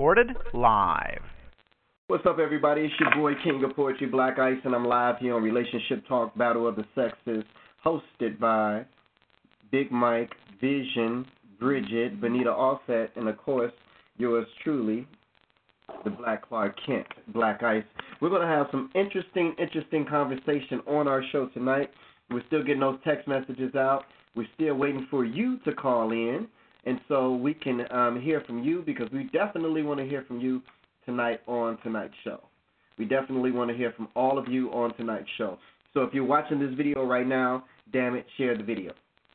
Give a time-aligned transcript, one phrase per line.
[0.00, 1.20] Recorded live.
[2.06, 2.86] What's up, everybody?
[2.86, 6.34] It's your boy King of Poetry Black Ice, and I'm live here on Relationship Talk
[6.38, 7.44] Battle of the Sexes,
[7.84, 8.86] hosted by
[9.70, 11.26] Big Mike, Vision,
[11.58, 13.72] Bridget, Benita Offset, and of course,
[14.16, 15.06] yours truly,
[16.04, 17.84] the Black Clark Kent, Black Ice.
[18.22, 21.90] We're going to have some interesting, interesting conversation on our show tonight.
[22.30, 24.04] We're still getting those text messages out.
[24.34, 26.48] We're still waiting for you to call in,
[26.84, 30.40] and so we can um, hear from you because we definitely want to hear from
[30.40, 30.62] you
[31.04, 32.40] tonight on tonight's show.
[32.98, 35.58] We definitely want to hear from all of you on tonight's show.
[35.94, 38.92] So if you're watching this video right now, damn it, share the video.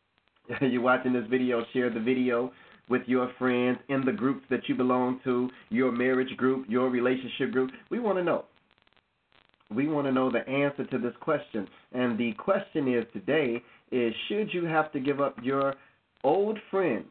[0.61, 2.52] you're watching this video, share the video
[2.87, 7.52] with your friends in the groups that you belong to, your marriage group, your relationship
[7.52, 7.71] group.
[7.89, 8.45] We want to know.
[9.73, 11.67] We want to know the answer to this question.
[11.91, 15.73] And the question is today is should you have to give up your
[16.23, 17.07] old friends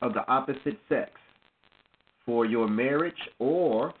[0.00, 1.10] of the opposite sex
[2.24, 3.92] for your marriage or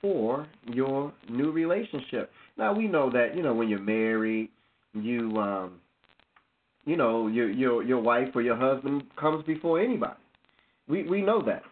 [0.00, 2.30] for your new relationship.
[2.56, 4.50] Now we know that you know when you're married,
[4.94, 5.80] you um,
[6.84, 10.16] you know your your your wife or your husband comes before anybody.
[10.88, 11.62] We we know that.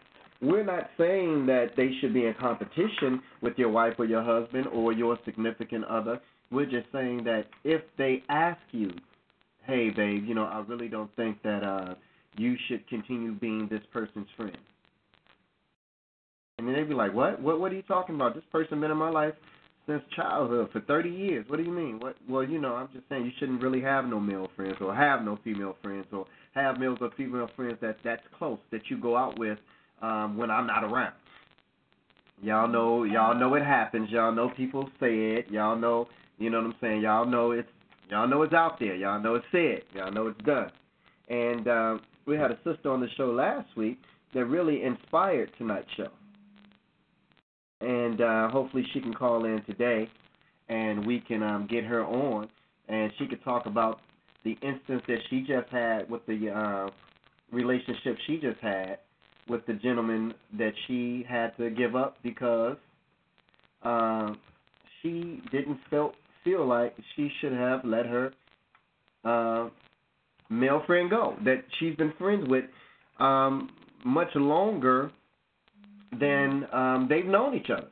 [0.41, 4.67] We're not saying that they should be in competition with your wife or your husband
[4.67, 6.19] or your significant other.
[6.51, 8.91] We're just saying that if they ask you,
[9.65, 11.95] "Hey, babe, you know, I really don't think that uh,
[12.37, 14.57] you should continue being this person's friend."
[16.57, 17.41] And then they'd be like, "What?
[17.41, 17.59] What?
[17.59, 18.35] What are you talking about?
[18.35, 19.33] This person been in my life
[19.87, 21.45] since childhood for 30 years.
[21.47, 21.99] What do you mean?
[21.99, 22.15] What?
[22.27, 25.23] Well, you know, I'm just saying you shouldn't really have no male friends or have
[25.23, 29.15] no female friends or have males or female friends that that's close that you go
[29.15, 29.57] out with
[30.01, 31.13] um, when I'm not around.
[32.41, 34.09] Y'all know, y'all know it happens.
[34.09, 35.49] Y'all know people say it.
[35.49, 36.07] Y'all know,
[36.37, 37.01] you know what I'm saying.
[37.01, 37.69] Y'all know it's,
[38.09, 38.95] y'all know it's out there.
[38.95, 39.81] Y'all know it's said.
[39.93, 40.71] Y'all know it's done.
[41.29, 43.99] And um, we had a sister on the show last week
[44.33, 46.09] that really inspired tonight's show.
[47.81, 50.09] And uh, hopefully she can call in today,
[50.69, 52.47] and we can um, get her on,
[52.87, 53.99] and she could talk about
[54.43, 56.89] the instance that she just had with the uh,
[57.51, 58.99] relationship she just had
[59.47, 62.77] with the gentleman that she had to give up because
[63.83, 64.33] uh,
[65.01, 68.31] she didn't felt feel like she should have let her
[69.23, 69.69] uh,
[70.49, 72.65] male friend go that she's been friends with
[73.19, 73.69] um,
[74.03, 75.11] much longer
[76.19, 77.87] than um, they've known each other.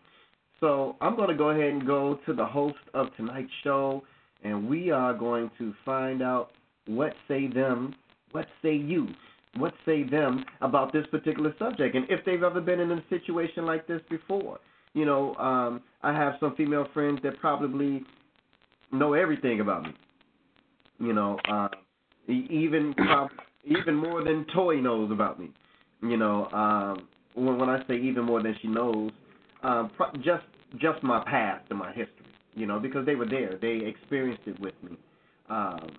[0.59, 4.01] So I'm going to go ahead and go to the host of tonight's show,
[4.43, 6.51] and we are going to find out
[6.87, 7.93] what say them,
[8.31, 9.07] what say you,
[9.57, 13.65] what say them about this particular subject, and if they've ever been in a situation
[13.65, 14.59] like this before.
[14.93, 18.03] You know, um, I have some female friends that probably
[18.91, 19.93] know everything about me.
[20.99, 21.69] You know, uh,
[22.27, 22.93] even
[23.65, 25.51] even more than Toy knows about me.
[26.01, 29.11] You know, um, when when I say even more than she knows,
[29.63, 29.91] um,
[30.23, 30.43] just
[30.79, 32.25] just my past and my history,
[32.55, 34.97] you know, because they were there, they experienced it with me,
[35.49, 35.89] um,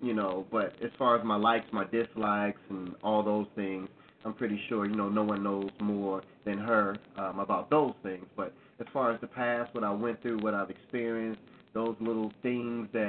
[0.00, 0.46] you know.
[0.50, 3.88] But as far as my likes, my dislikes, and all those things,
[4.24, 8.24] I'm pretty sure you know no one knows more than her um, about those things.
[8.36, 11.40] But as far as the past, what I went through, what I've experienced,
[11.74, 12.99] those little things that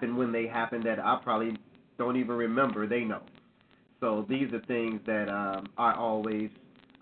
[0.00, 1.56] happened when they happened that I probably
[1.98, 3.20] don't even remember, they know.
[4.00, 6.48] So these are things that um, I always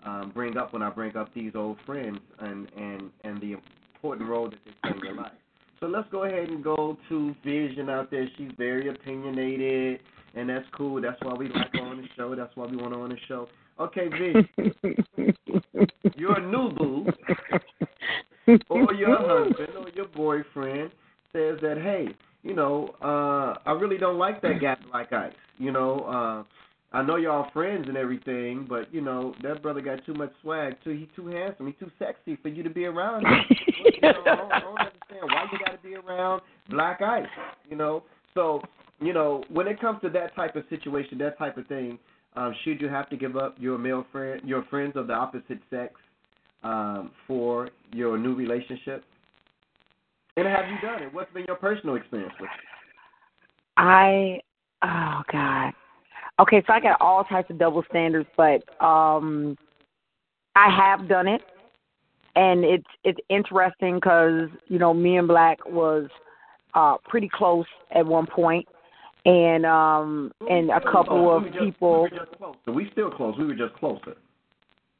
[0.05, 3.55] um, bring up when I bring up these old friends and and and the
[3.95, 5.31] important role that they play in your life.
[5.79, 8.27] So let's go ahead and go to Vision out there.
[8.37, 10.01] She's very opinionated,
[10.35, 11.01] and that's cool.
[11.01, 12.35] That's why we like her on the show.
[12.35, 13.47] That's why we want her on the show.
[13.79, 14.49] Okay, Vision,
[16.17, 17.07] your new boo
[18.69, 20.91] or your husband or your boyfriend
[21.31, 22.09] says that, hey,
[22.43, 25.33] you know, uh, I really don't like that guy like ice.
[25.57, 26.43] You know, uh,
[26.91, 30.75] I know y'all friends and everything, but you know that brother got too much swag.
[30.83, 31.67] Too he too handsome.
[31.67, 33.25] He too sexy for you to be around.
[33.25, 33.33] Him.
[33.49, 37.27] you know, I, don't, I don't understand why you got to be around Black Ice.
[37.69, 38.03] You know,
[38.33, 38.61] so
[38.99, 41.99] you know when it comes to that type of situation, that type of thing,
[42.35, 45.59] um, should you have to give up your male friend, your friends of the opposite
[45.69, 45.93] sex,
[46.63, 49.03] um, for your new relationship?
[50.37, 51.13] And have you done it?
[51.13, 52.68] What's been your personal experience with it?
[53.79, 54.41] I,
[54.83, 55.73] oh God,
[56.39, 59.57] Okay, so I got all types of double standards, but um
[60.55, 61.41] I have done it,
[62.35, 66.07] and it's it's interesting because you know me and Black was
[66.73, 68.65] uh pretty close at one point,
[69.25, 72.03] and um and a couple of we people.
[72.03, 73.35] We, were just we still close.
[73.37, 74.15] We were just closer.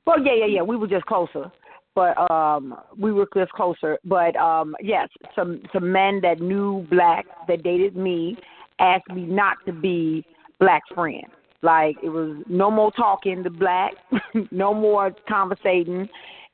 [0.05, 0.61] Well, yeah, yeah, yeah.
[0.61, 1.51] We were just closer,
[1.95, 3.97] but um, we were just closer.
[4.03, 8.37] But um, yes, some some men that knew black that dated me
[8.79, 10.25] asked me not to be
[10.59, 11.25] black friend.
[11.61, 13.93] Like it was no more talking to black,
[14.51, 16.07] no more conversating.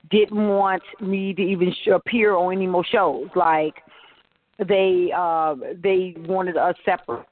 [0.09, 3.27] Didn't want me to even appear on any more shows.
[3.35, 3.75] Like
[4.57, 7.27] they uh, they wanted us separate.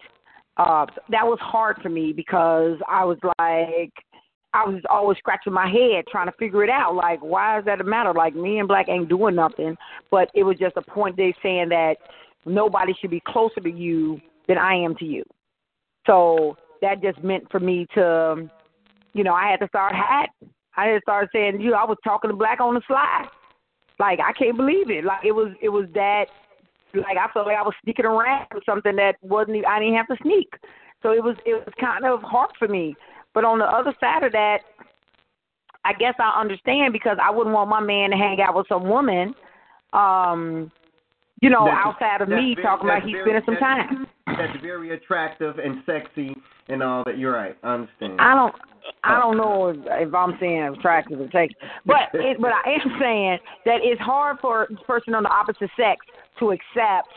[0.57, 3.93] Uh, that was hard for me because I was like
[4.53, 6.93] I was always scratching my head trying to figure it out.
[6.93, 8.13] Like, why is that a matter?
[8.13, 9.75] Like, me and Black ain't doing nothing.
[10.11, 11.95] But it was just a point they saying that
[12.45, 15.23] nobody should be closer to you than I am to you.
[16.07, 18.49] So that just meant for me to,
[19.13, 20.29] you know, I had to start hat.
[20.75, 23.27] I had to start saying, you know, I was talking to Black on the slide.
[23.99, 25.05] Like, I can't believe it.
[25.05, 26.25] Like, it was, it was that.
[26.93, 29.65] Like, I felt like I was sneaking around with something that wasn't.
[29.65, 30.49] I didn't have to sneak.
[31.01, 32.95] So it was, it was kind of hard for me
[33.33, 34.59] but on the other side of that,
[35.85, 38.87] I guess I understand because I wouldn't want my man to hang out with some
[38.87, 39.33] woman,
[39.91, 40.71] um,
[41.43, 44.07] you know, That's- outside of me very- talking about he's very- spending some time.
[44.25, 46.35] That's very attractive and sexy
[46.69, 47.17] and all that.
[47.17, 47.57] You're right.
[47.63, 48.21] I understand.
[48.21, 48.55] I don't.
[49.03, 51.55] I don't know if, if I'm saying attractive or sexy,
[51.85, 55.69] but it, but I am saying that it's hard for a person on the opposite
[55.77, 56.05] sex
[56.39, 57.09] to accept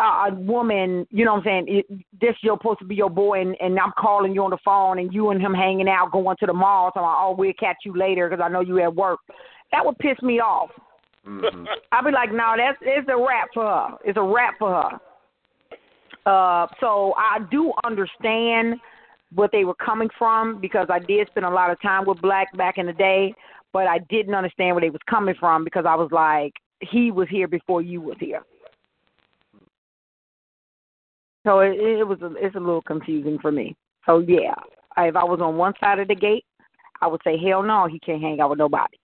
[0.00, 1.64] a woman, you know what I'm saying?
[1.68, 1.86] It,
[2.20, 4.98] this you're supposed to be your boy, and, and I'm calling you on the phone,
[4.98, 7.78] and you and him hanging out, going to the mall, talking about, oh, we'll catch
[7.84, 9.20] you later because I know you at work.
[9.72, 10.70] That would piss me off.
[11.26, 11.64] Mm-hmm.
[11.92, 13.96] I'll be like, no, that's it's a wrap for her.
[14.04, 15.00] It's a wrap for her.
[16.30, 18.76] Uh, so I do understand
[19.34, 22.56] what they were coming from because I did spend a lot of time with Black
[22.56, 23.34] back in the day,
[23.72, 27.28] but I didn't understand where they was coming from because I was like, he was
[27.28, 28.42] here before you was here.
[31.44, 33.76] So it, it was a, it's a little confusing for me.
[34.04, 34.54] So yeah,
[34.98, 36.44] if I was on one side of the gate,
[37.00, 38.96] I would say hell no, he can't hang out with nobody.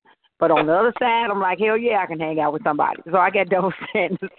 [0.42, 2.98] But on the other side, I'm like hell yeah, I can hang out with somebody.
[3.06, 4.34] So I got double standards.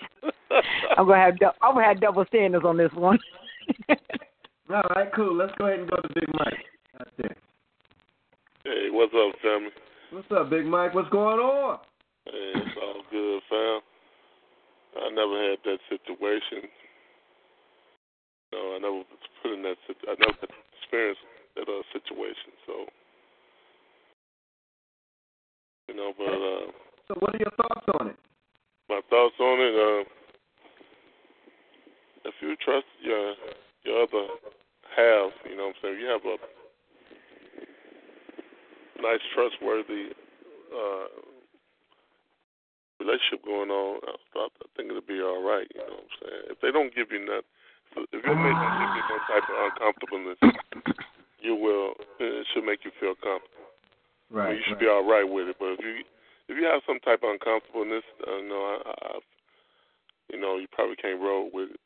[0.99, 3.17] I'm gonna have dou- I'm gonna have double standards on this one.
[4.67, 5.33] All right, cool.
[5.33, 6.59] Let's go ahead and go to Big Mike.
[6.99, 7.35] Right there.
[8.65, 9.71] Hey, what's up, family?
[10.11, 10.93] What's up, Big Mike?
[10.93, 11.79] What's going on?
[12.25, 13.79] Hey, it's all good, fam.
[14.99, 16.67] I never had that situation.
[18.51, 19.03] No, I never
[19.41, 19.79] put in that.
[19.87, 20.35] sit- I never
[20.83, 21.23] experienced
[21.55, 22.51] that uh, situation.
[22.67, 22.91] So,
[25.87, 26.71] you know, but uh,
[27.07, 28.15] So, what are your thoughts on it?
[28.89, 29.75] my thoughts on it.
[29.75, 30.03] Uh,
[32.25, 33.33] if you trust your
[33.83, 34.27] your other
[34.95, 35.95] half, you know what I'm saying.
[35.95, 36.37] If you have a
[39.01, 40.15] nice, trustworthy
[40.71, 41.07] uh,
[42.99, 45.67] relationship going on, I, I think it'll be all right.
[45.73, 46.43] You know what I'm saying.
[46.51, 49.57] If they don't give you nothing, if your mate don't give you no type of
[49.67, 50.39] uncomfortableness,
[51.41, 51.93] you will.
[52.19, 53.67] It should make you feel comfortable.
[54.33, 55.57] I mean, you should be all right with it.
[55.59, 56.01] But if you
[56.49, 59.19] if you have some type of uncomfortableness, uh, you know, I, I,
[60.31, 61.83] you know, you probably can't roll with it.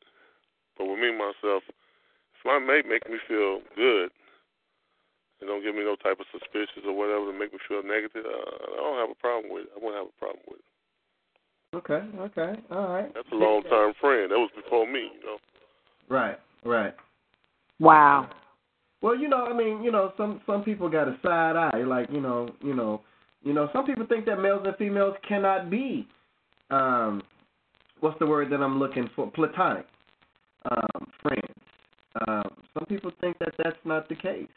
[0.76, 4.10] But with me myself, if my mate make me feel good,
[5.40, 8.26] and don't give me no type of suspicious or whatever to make me feel negative,
[8.26, 9.72] uh, I don't have a problem with it.
[9.74, 10.68] I won't have a problem with it.
[11.76, 13.12] Okay, okay, all right.
[13.14, 14.30] That's a long term friend.
[14.30, 15.38] That was before me, you know.
[16.08, 16.94] Right, right.
[17.78, 18.30] wow.
[19.02, 22.10] Well, you know, I mean, you know, some some people got a side eye, like
[22.12, 23.00] you know, you know,
[23.42, 26.06] you know, some people think that males and females cannot be,
[26.70, 27.22] um,
[28.00, 29.30] what's the word that I'm looking for?
[29.30, 29.86] Platonic
[30.70, 31.54] um, friends.
[32.26, 34.48] Um, some people think that that's not the case.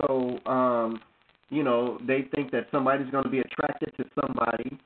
[0.00, 1.00] So, um,
[1.48, 4.78] you know, they think that somebody's going to be attracted to somebody,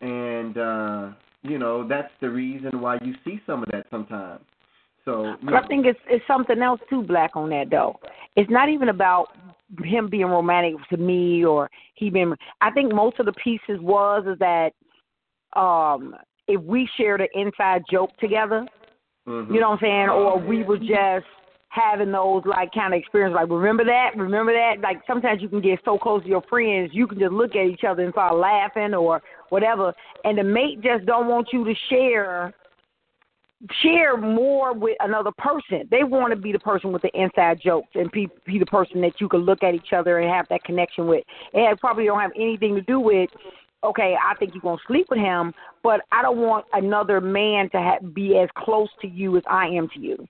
[0.00, 1.08] and uh,
[1.42, 4.44] you know, that's the reason why you see some of that sometimes.
[5.04, 7.98] So, you I think it's it's something else too, Black, on that though.
[8.36, 9.28] It's not even about
[9.82, 12.34] him being romantic to me or he being.
[12.60, 14.70] I think most of the pieces was is that
[15.58, 16.14] um
[16.48, 18.66] if we shared an inside joke together,
[19.26, 19.52] mhm.
[19.52, 21.26] you know what I'm saying, or we were just
[21.74, 25.60] having those like kind of experience like remember that remember that like sometimes you can
[25.60, 28.36] get so close to your friends you can just look at each other and start
[28.36, 29.92] laughing or whatever
[30.22, 32.54] and the mate just don't want you to share
[33.82, 35.88] share more with another person.
[35.90, 39.00] They want to be the person with the inside jokes and be, be the person
[39.02, 41.24] that you can look at each other and have that connection with.
[41.52, 43.30] It probably don't have anything to do with,
[43.82, 45.52] okay, I think you're going to sleep with him,
[45.82, 49.66] but I don't want another man to ha- be as close to you as I
[49.66, 50.26] am to you.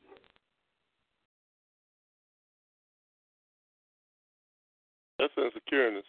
[5.75, 6.03] secureness.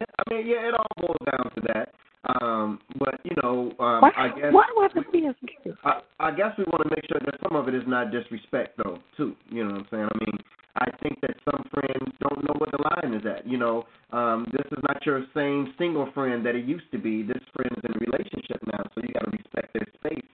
[0.00, 1.94] Yeah, I mean, yeah, it all boils down to that.
[2.24, 5.78] Um, but you know, um, Why, I guess why do I have to be insecure?
[5.84, 8.76] I, I guess we want to make sure that some of it is not disrespect,
[8.76, 9.34] though, too.
[9.48, 10.08] You know what I'm saying?
[10.12, 10.38] I mean,
[10.76, 13.48] I think that some friends don't know what the line is at.
[13.48, 17.22] You know, um, this is not your same single friend that it used to be.
[17.22, 20.28] This friend's in a relationship now, so you got to respect their space,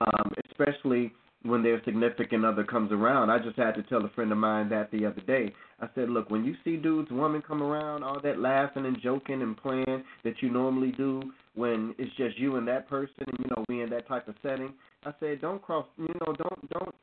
[0.00, 1.12] um, especially
[1.44, 3.30] when their significant other comes around.
[3.30, 5.52] I just had to tell a friend of mine that the other day.
[5.80, 9.42] I said, look, when you see dudes, women come around, all that laughing and joking
[9.42, 11.22] and playing that you normally do
[11.54, 14.34] when it's just you and that person, and you know we in that type of
[14.42, 14.72] setting.
[15.04, 16.94] I said, don't cross, you know, don't don't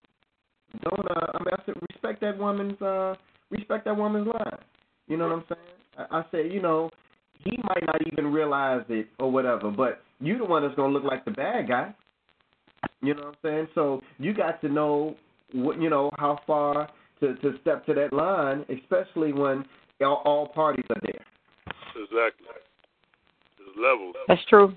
[0.83, 1.11] don't.
[1.11, 3.15] Uh, I mean, I said, respect that woman's uh,
[3.49, 4.59] respect that woman's line.
[5.07, 6.07] You know what I'm saying?
[6.11, 6.89] I, I said, you know,
[7.43, 11.03] he might not even realize it or whatever, but you the one that's gonna look
[11.03, 11.93] like the bad guy.
[13.01, 13.67] You know what I'm saying?
[13.75, 15.15] So you got to know
[15.53, 16.89] what you know how far
[17.21, 19.65] to to step to that line, especially when
[20.01, 21.25] all, all parties are there.
[21.95, 22.47] Exactly.
[23.57, 24.15] There's levels.
[24.27, 24.73] That's true.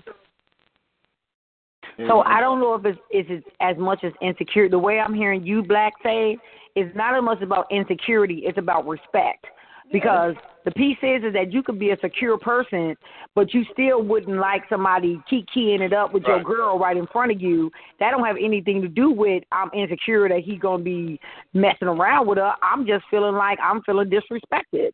[2.07, 4.67] So I don't know if it's is it as much as insecure.
[4.67, 6.37] The way I'm hearing you, Black, say
[6.75, 8.43] is not as much about insecurity.
[8.45, 9.45] It's about respect.
[9.91, 10.35] Because
[10.65, 12.95] the piece is is that you could be a secure person,
[13.35, 17.05] but you still wouldn't like somebody keep keying it up with your girl right in
[17.07, 17.69] front of you.
[17.99, 21.19] That don't have anything to do with I'm insecure that he's gonna be
[21.53, 22.53] messing around with her.
[22.61, 24.91] I'm just feeling like I'm feeling disrespected.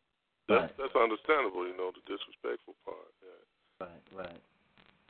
[0.48, 2.98] That's that's understandable, you know, the disrespectful part.
[3.22, 3.88] Yeah.
[3.88, 4.42] Right, right.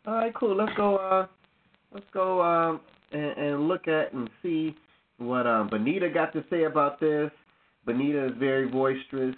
[0.05, 0.55] All right, cool.
[0.55, 0.97] Let's go.
[0.97, 1.27] Uh,
[1.93, 2.81] let's go um,
[3.11, 4.75] and, and look at and see
[5.17, 7.31] what um, Benita got to say about this.
[7.85, 9.35] Benita is very boisterous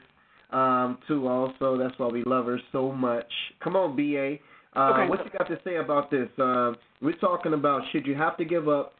[0.52, 1.28] um, too.
[1.28, 3.32] Also, that's why we love her so much.
[3.64, 4.38] Come on, BA.
[4.78, 5.08] Uh, Okay.
[5.10, 6.30] What you got to say about this?
[6.38, 8.94] Uh, we're talking about should you have to give up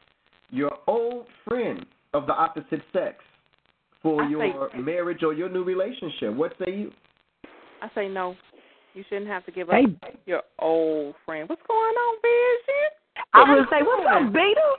[0.50, 3.16] your old friend of the opposite sex
[4.02, 6.34] for I your say- marriage or your new relationship?
[6.34, 6.90] What say you?
[7.80, 8.34] I say no.
[8.94, 9.86] You shouldn't have to give up Hey,
[10.26, 11.48] your old friend.
[11.48, 12.90] What's going on, Vision?
[13.32, 14.76] I would gonna say, what's up, Beta?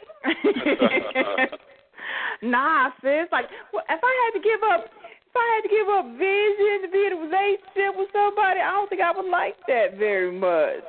[2.48, 3.28] nah, sis.
[3.32, 4.86] Like, well, if I had to give up,
[5.34, 8.72] if I had to give up vision to be in a relationship with somebody, I
[8.72, 10.84] don't think I would like that very much.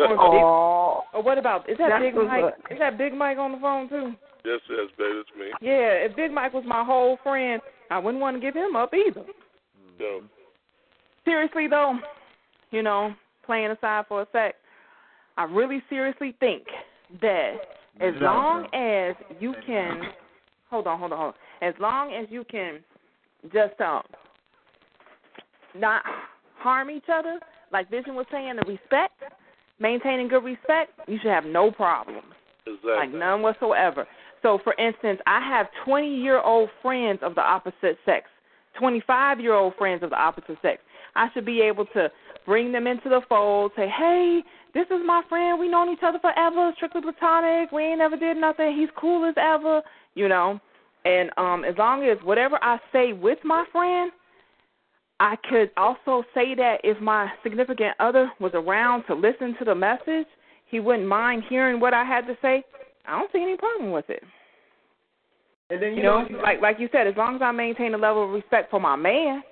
[0.00, 2.44] Oh, Or what about is that That's Big Mike?
[2.44, 2.54] up.
[2.70, 4.14] Is that Big Mike on the phone too?
[4.44, 5.52] Yes, yes, baby, it's me.
[5.60, 7.60] Yeah, if Big Mike was my whole friend,
[7.90, 9.24] I wouldn't want to give him up either.
[9.98, 10.22] Yo,
[11.24, 11.98] Seriously though,
[12.70, 14.54] you know, playing aside for a sec,
[15.36, 16.64] I really seriously think
[17.20, 17.52] that
[18.00, 20.00] as long as you can
[20.70, 21.68] hold on, hold on, hold on.
[21.68, 22.80] As long as you can
[23.52, 24.02] just um
[25.74, 26.02] not
[26.58, 27.38] harm each other,
[27.72, 29.22] like Vision was saying, the respect,
[29.78, 32.26] maintaining good respect, you should have no problems.
[32.66, 32.90] exactly.
[32.90, 34.06] Like none whatsoever.
[34.42, 38.26] So for instance, I have twenty year old friends of the opposite sex,
[38.78, 40.82] twenty five year old friends of the opposite sex.
[41.16, 42.08] I should be able to
[42.46, 44.42] bring them into the fold, say, Hey,
[44.74, 48.36] this is my friend, we known each other forever, strictly platonic, we ain't never did
[48.36, 49.82] nothing, he's cool as ever,
[50.14, 50.60] you know.
[51.04, 54.12] And um as long as whatever I say with my friend
[55.20, 59.74] I could also say that if my significant other was around to listen to the
[59.74, 60.26] message,
[60.66, 62.64] he wouldn't mind hearing what I had to say.
[63.06, 64.22] I don't see any problem with it.
[65.68, 67.94] And then you, You know, know, like like you said, as long as I maintain
[67.94, 69.42] a level of respect for my man.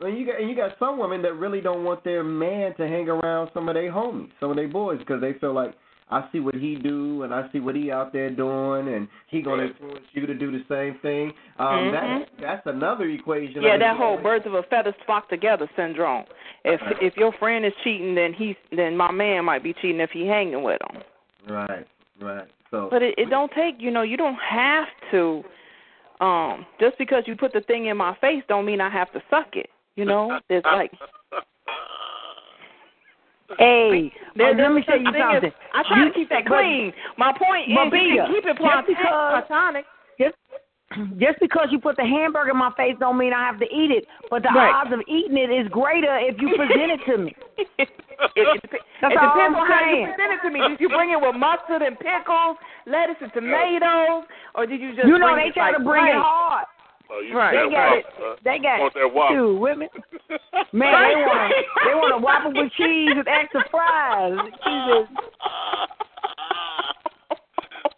[0.00, 2.88] Well, you got and you got some women that really don't want their man to
[2.88, 5.74] hang around some of their homies, some of their boys, because they feel like
[6.12, 9.40] I see what he do and I see what he out there doing, and he
[9.40, 11.32] gonna influence you to do the same thing.
[11.58, 11.92] Um, Mhm.
[11.92, 13.62] that that's another equation.
[13.62, 16.26] Yeah, that whole birds of a feather flock together syndrome.
[16.64, 20.10] If if your friend is cheating, then he's then my man might be cheating if
[20.10, 21.02] he hanging with him.
[21.48, 21.86] Right,
[22.20, 22.48] right.
[22.70, 25.42] So, But it, it don't take you know you don't have to.
[26.20, 29.22] Um, just because you put the thing in my face, don't mean I have to
[29.28, 29.70] suck it.
[29.96, 30.92] You know, there's like
[33.58, 35.52] hey, There, oh, let me tell you such thing as- something.
[35.74, 36.92] I try You- to keep that clean.
[37.16, 37.90] My point is, can
[38.32, 39.84] keep it just platonic.
[40.18, 40.36] Just
[41.18, 43.90] just because you put the hamburger in my face don't mean I have to eat
[43.90, 44.04] it.
[44.30, 44.72] But the Right.
[44.74, 47.34] odds of eating it is greater if you present it to me.
[47.56, 47.88] it,
[48.36, 50.60] it, dep- That's it all depends I'm on how you present it to me.
[50.68, 52.56] Did you bring it with mustard and pickles,
[52.86, 56.06] lettuce and tomatoes, or did you just You know they it try like to bring
[56.06, 56.66] it hard.
[57.10, 57.52] Oh, you Right.
[57.54, 58.04] that They got wop, it.
[58.16, 58.36] huh?
[58.44, 59.88] They got Want that two women.
[60.72, 64.38] Man, they want to they want to whopper with cheese with extra fries.
[64.64, 65.08] Jesus.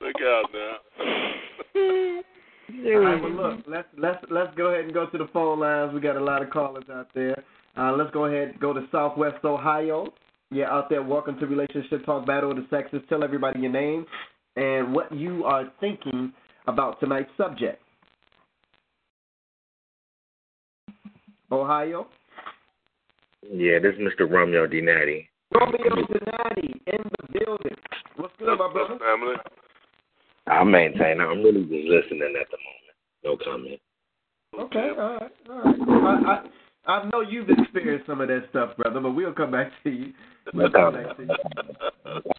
[0.01, 0.77] Look out now.
[2.87, 5.93] all right, well, look, let's let's let's go ahead and go to the phone lines.
[5.95, 7.43] We got a lot of callers out there.
[7.77, 10.13] Uh, let's go ahead and go to Southwest Ohio.
[10.51, 11.03] Yeah, out there.
[11.03, 13.01] Welcome to Relationship Talk Battle of the Sexes.
[13.09, 14.05] Tell everybody your name
[14.57, 16.33] and what you are thinking
[16.67, 17.81] about tonight's subject.
[21.61, 22.07] Ohio.
[23.43, 24.31] Yeah, this is Mr.
[24.31, 25.29] Romeo Dinati.
[25.53, 27.77] Romeo Dinati in the building.
[28.17, 28.99] What's good, my brother?
[28.99, 29.37] Family.
[30.47, 32.85] I maintain I'm really just listening at the moment.
[33.25, 33.81] No comment.
[34.59, 36.27] Okay, all right, all right.
[36.27, 36.43] I, I
[36.87, 40.13] I know you've experienced some of that stuff, brother, but we'll come back to you.
[40.53, 42.31] We'll come back to you.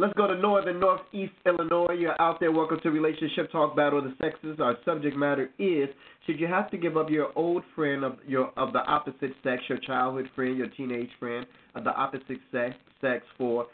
[0.00, 1.92] Let's go to northern northeast Illinois.
[1.92, 2.50] You're out there.
[2.50, 4.58] Welcome to Relationship Talk Battle of the Sexes.
[4.58, 5.90] Our subject matter is:
[6.24, 9.60] Should you have to give up your old friend of your of the opposite sex,
[9.68, 13.66] your childhood friend, your teenage friend of the opposite sex, sex for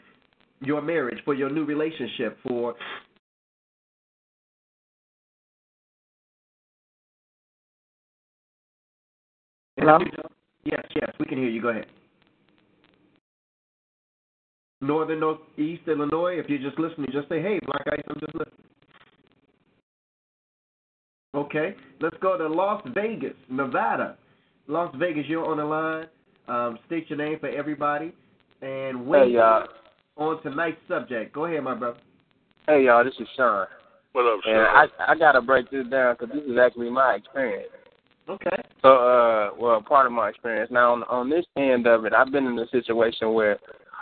[0.59, 2.75] your marriage, for your new relationship, for
[9.77, 9.97] Hello?
[10.65, 11.61] Yes, yes, we can hear you.
[11.61, 11.85] Go ahead.
[14.81, 16.37] Northern Northeast Illinois.
[16.37, 18.63] If you're just listening, just say, "Hey, Black Ice, I'm just listening."
[21.35, 24.17] Okay, let's go to Las Vegas, Nevada.
[24.67, 26.07] Las Vegas, you're on the line.
[26.47, 28.13] Um, state your name for everybody,
[28.61, 29.37] and Hey weigh
[30.17, 31.33] on tonight's subject.
[31.33, 31.99] Go ahead, my brother.
[32.67, 33.67] Hey y'all, this is Sean.
[34.13, 34.89] What up, And Sean?
[35.07, 37.69] I I gotta break this down because this is actually my experience.
[38.29, 38.61] Okay.
[38.81, 40.69] So, uh, well, part of my experience.
[40.71, 43.57] Now, on on this end of it, I've been in a situation where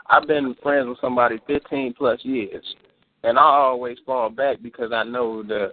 [0.07, 2.63] I've been friends with somebody 15 plus years,
[3.23, 5.71] and I always fall back because I know the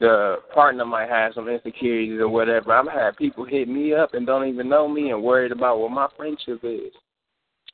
[0.00, 2.72] the partner might have some insecurities or whatever.
[2.72, 5.90] I've had people hit me up and don't even know me and worried about what
[5.90, 6.92] my friendship is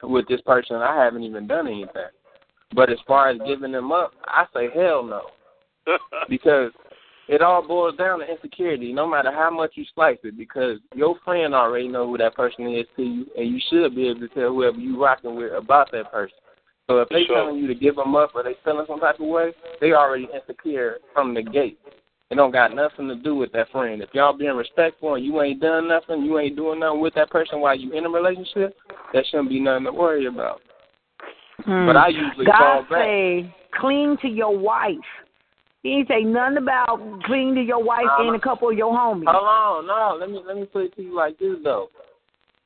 [0.03, 0.77] with this person.
[0.77, 2.11] I haven't even done anything.
[2.75, 5.23] But as far as giving them up, I say hell no
[6.29, 6.73] because
[7.29, 11.17] it all boils down to insecurity, no matter how much you slice it, because your
[11.25, 14.29] friend already know who that person is to you, and you should be able to
[14.29, 16.37] tell whoever you rocking with about that person.
[16.89, 17.37] So if they Sure.
[17.37, 20.29] telling you to give them up or they feeling some type of way, they already
[20.33, 21.79] insecure from the gate.
[22.31, 24.03] It don't got nothing to do with that friend.
[24.03, 27.31] If y'all being respectful and you ain't done nothing, you ain't doing nothing with that
[27.31, 28.77] person while you in a relationship,
[29.13, 30.61] that shouldn't be nothing to worry about.
[31.65, 31.87] Hmm.
[31.87, 33.05] But I usually fall God back.
[33.05, 34.97] say, cling to your wife.
[35.83, 38.93] He ain't say nothing about cling to your wife Um, and a couple of your
[38.93, 39.31] homies.
[39.31, 40.17] Hold on, no.
[40.19, 41.91] Let me let me put it to you like this though.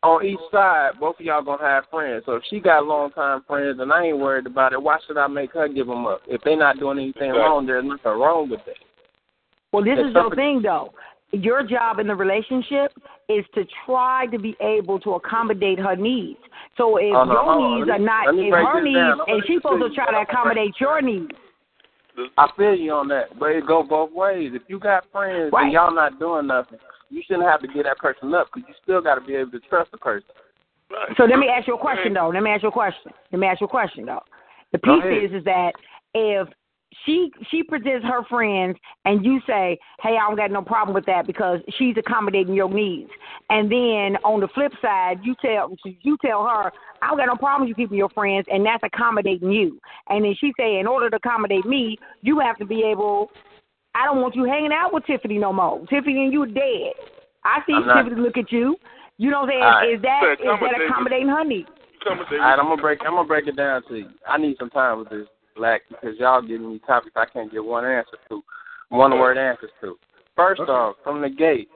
[0.02, 2.22] On each side, both of y'all gonna have friends.
[2.24, 5.18] So if she got long time friends and I ain't worried about it, why should
[5.18, 6.22] I make her give them up?
[6.26, 7.40] If they're not doing anything Exactly.
[7.40, 8.76] wrong, there's nothing wrong with that.
[9.72, 10.94] Well, this It's is your thing, though.
[11.32, 12.92] Your job in the relationship
[13.28, 16.40] is to try to be able to accommodate her needs.
[16.76, 17.76] So if no, your hold on.
[17.76, 19.20] needs Let are not let in her needs, down.
[19.28, 21.30] And she's supposed to try to accommodate your needs.
[22.38, 24.52] I feel you on that, but it go both ways.
[24.54, 25.64] If you got friends Right.
[25.64, 28.74] and y'all not doing nothing, you shouldn't have to get that person up because you
[28.82, 30.28] still got to be able to trust the person.
[30.90, 31.16] Right.
[31.16, 32.28] So let me ask you a question, though.
[32.28, 33.12] Let me ask you a question.
[33.32, 34.22] Let me ask you a question, though.
[34.72, 35.72] The piece is is that
[36.14, 36.48] if
[37.04, 41.06] she she presents her friends and you say, "Hey, I don't got no problem with
[41.06, 43.10] that because she's accommodating your needs,"
[43.48, 46.72] and then on the flip side, you tell you tell her,
[47.02, 49.78] "I don't got no problem with you keeping your friends," and that's accommodating you.
[50.08, 53.30] And then she say, "In order to accommodate me, you have to be able."
[53.94, 55.84] I don't want you hanging out with Tiffany no more.
[55.88, 56.92] Tiffany and you are dead.
[57.44, 58.76] I see I'm not- Tiffany look at you.
[59.18, 59.96] You know what I'm saying?
[59.96, 61.68] Is that is that accommodating- accommodating her needs?
[62.40, 63.00] All right, I'm gonna break.
[63.04, 64.08] I'm gonna break it down to you.
[64.28, 67.64] I need some time with this black because y'all giving me topics I can't get
[67.64, 68.42] one answer to,
[68.88, 69.96] one word answers to.
[70.36, 70.70] First Okay.
[70.70, 71.68] off, from the gate,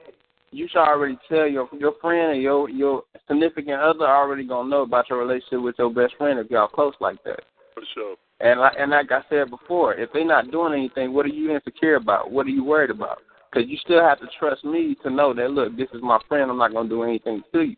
[0.51, 4.81] you should already tell your your friend and your your significant other already gonna know
[4.83, 7.41] about your relationship with your best friend if y'all close like that.
[7.73, 8.15] For sure.
[8.39, 11.51] And like and like I said before, if they're not doing anything, what are you
[11.51, 12.31] insecure about?
[12.31, 13.19] What are you worried about?
[13.51, 16.49] Because you still have to trust me to know that look, this is my friend.
[16.49, 17.75] I'm not gonna do anything to you.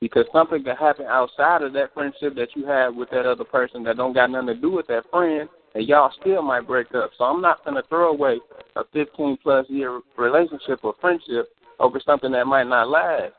[0.00, 3.82] Because something can happen outside of that friendship that you have with that other person
[3.84, 7.10] that don't got nothing to do with that friend, and y'all still might break up.
[7.18, 8.40] So I'm not gonna throw away
[8.76, 13.32] a 15 plus year relationship or friendship over something that might not last.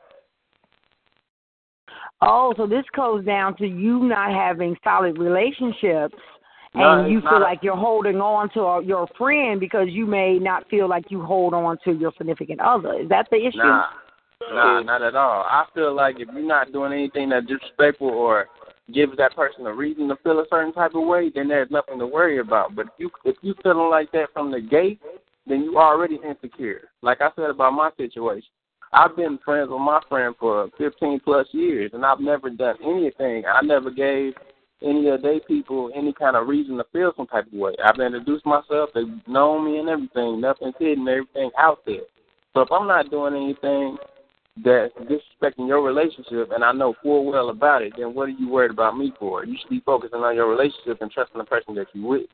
[2.20, 6.14] Oh, so this goes down to you not having solid relationships,
[6.72, 10.06] No, and you feel not like you're holding on to uh, your friend because you
[10.06, 12.94] may not feel like you hold on to your significant other.
[13.00, 13.58] Is that the issue?
[13.58, 13.86] Nah,
[14.50, 15.42] nah, not at all.
[15.42, 18.48] I feel like if you're not doing anything that's disrespectful or
[18.92, 21.98] gives that person a reason to feel a certain type of way, then there's nothing
[21.98, 22.74] to worry about.
[22.74, 25.00] But if you if you feeling like that from the gate,
[25.46, 26.90] then you already insecure.
[27.02, 28.48] Like I said about my situation,
[28.92, 33.44] I've been friends with my friend for 15 plus years, and I've never done anything.
[33.46, 34.34] I never gave
[34.84, 37.72] any of they people any kind of reason to feel some type of way.
[37.84, 42.02] I've introduced myself, they've known me and everything, nothing's hidden, everything out there.
[42.54, 43.96] So if I'm not doing anything
[44.56, 48.48] that's disrespecting your relationship and I know full well about it, then what are you
[48.48, 49.44] worried about me for?
[49.44, 52.26] You should be focusing on your relationship and trusting the person that you with.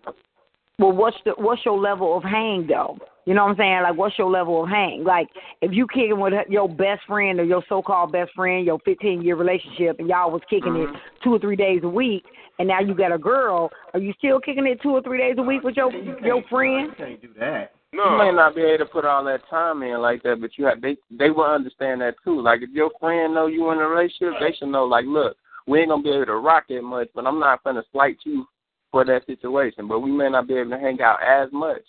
[0.78, 2.98] Well, what's the what's your level of hang though?
[3.24, 3.82] You know what I'm saying?
[3.82, 5.04] Like, what's your level of hang?
[5.04, 5.26] Like,
[5.60, 9.98] if you kicking with your best friend or your so-called best friend, your 15-year relationship,
[9.98, 10.94] and y'all was kicking mm-hmm.
[10.94, 12.24] it two or three days a week,
[12.58, 15.34] and now you got a girl, are you still kicking it two or three days
[15.36, 15.92] a week with your
[16.24, 16.94] your friend?
[16.98, 17.72] You can't do that.
[17.92, 18.12] No.
[18.12, 20.66] You may not be able to put all that time in like that, but you
[20.66, 22.40] have they they will understand that too.
[22.40, 25.80] Like if your friend know you in a relationship, they should know like, look, we
[25.80, 28.46] ain't gonna be able to rock that much, but I'm not gonna slight you
[28.90, 29.88] for that situation.
[29.88, 31.82] But we may not be able to hang out as much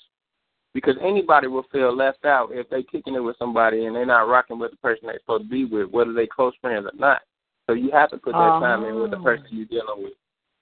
[0.74, 4.30] because anybody will feel left out if they kicking it with somebody and they're not
[4.30, 7.22] rocking with the person they're supposed to be with, whether they close friends or not.
[7.68, 8.60] So you have to put that uh-huh.
[8.62, 10.14] time in with the person you're dealing with.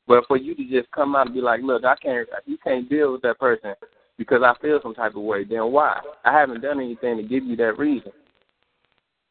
[0.08, 2.90] But for you to just come out and be like, look, I can't, you can't
[2.90, 3.76] deal with that person
[4.18, 5.44] because I feel some type of way.
[5.44, 6.00] Then why?
[6.26, 8.12] I haven't done anything to give you that reason.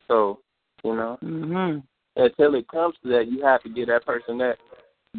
[0.09, 0.39] So,
[0.85, 1.79] you know, mm-hmm.
[2.17, 4.57] until it comes to that, you have to give that person that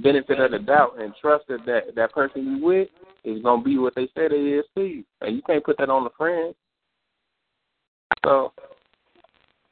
[0.02, 2.88] benefit of the doubt and trust that that, that person you with
[3.24, 5.90] is gonna be what they say they is to you, and you can't put that
[5.90, 6.54] on the friend.
[8.24, 8.54] So,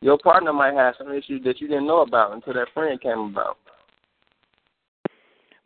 [0.02, 3.20] your partner might have some issues that you didn't know about until that friend came
[3.20, 3.58] about.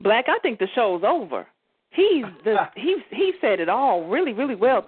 [0.01, 1.47] Black, I think the show's over.
[1.91, 4.85] He's the he he said it all really really well.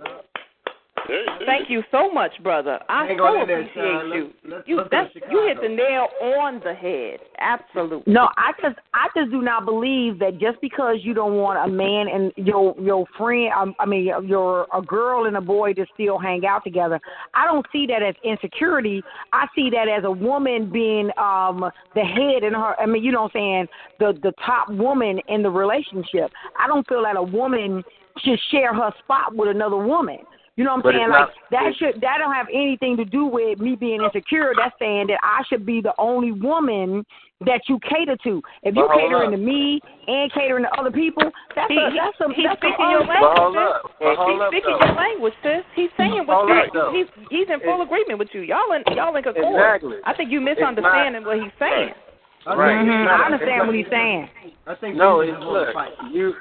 [1.46, 2.80] Thank you so much, brother.
[2.90, 4.30] I so appreciate you.
[4.46, 6.08] Let's, you let's that's you hit the nail
[6.40, 7.20] on the head.
[7.40, 8.12] Absolutely.
[8.12, 11.74] No, I just I just do not believe that just because you don't want a
[11.74, 15.86] man and your your friend, um, I mean your a girl and a boy to
[15.94, 17.00] still hang out together.
[17.34, 19.04] I don't see that as insecurity.
[19.34, 22.80] I see that as a woman being um the head in her.
[22.80, 23.68] I mean, you know what I'm saying
[24.00, 26.32] the the top woman in the relationship.
[26.60, 27.84] I don't feel that a woman
[28.24, 30.20] should share her spot with another woman.
[30.58, 31.10] You know what I'm but saying?
[31.10, 34.52] Like that should that don't have anything to do with me being insecure.
[34.56, 37.06] That's saying that I should be the only woman
[37.48, 38.42] that you cater to.
[38.62, 39.40] If you catering up.
[39.40, 41.24] to me and catering to other people,
[41.56, 43.40] that's he, a that's a he's that's speaking your language.
[43.40, 43.96] hold up.
[43.96, 44.18] Sis.
[44.20, 44.86] hold he's up, speaking though.
[44.86, 45.64] your language, sis.
[45.74, 48.44] He's saying what Hold you're, up, he's he's in full agreement with you.
[48.44, 49.40] Y'all in y'all in accord.
[49.40, 49.98] Exactly.
[50.04, 51.96] I think you misunderstanding what he's saying.
[52.44, 52.76] Right.
[52.76, 52.92] Mhm.
[52.92, 54.30] It's not I a- understand it's what he's saying.
[54.68, 55.72] I think No, it's look,
[56.12, 56.36] you.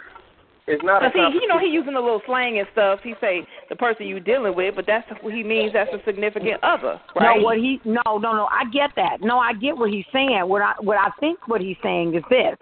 [0.66, 3.00] It's not a Cause he, you know, he using a little slang and stuff.
[3.02, 5.72] He say the person you're dealing with, but that's what he means.
[5.72, 7.38] That's a significant other, right?
[7.38, 8.48] No, what he no no no.
[8.50, 9.18] I get that.
[9.22, 10.42] No, I get what he's saying.
[10.46, 12.56] What I what I think what he's saying is this: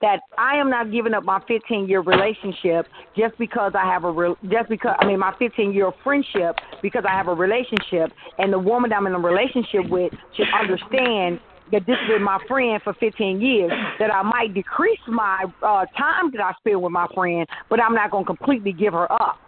[0.00, 4.10] that I am not giving up my 15 year relationship just because I have a
[4.10, 8.50] re- just because I mean my 15 year friendship because I have a relationship, and
[8.50, 11.40] the woman that I'm in a relationship with should understand
[11.72, 15.86] that this has been my friend for 15 years, that I might decrease my uh,
[15.96, 19.10] time that I spend with my friend, but I'm not going to completely give her
[19.10, 19.38] up.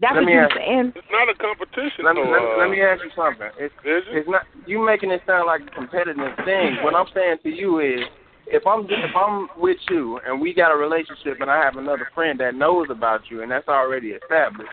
[0.00, 0.92] That's Let what me you're ask- saying.
[0.94, 2.04] It's not a competition.
[2.04, 3.48] Let me, though, let, me- uh, let me ask you something.
[3.58, 4.16] It's, Is it?
[4.18, 6.76] it's not you making it sound like a competitive thing.
[6.82, 8.00] What I'm saying to you is,
[8.46, 12.08] if I'm if I'm with you and we got a relationship and I have another
[12.14, 14.70] friend that knows about you and that's already established,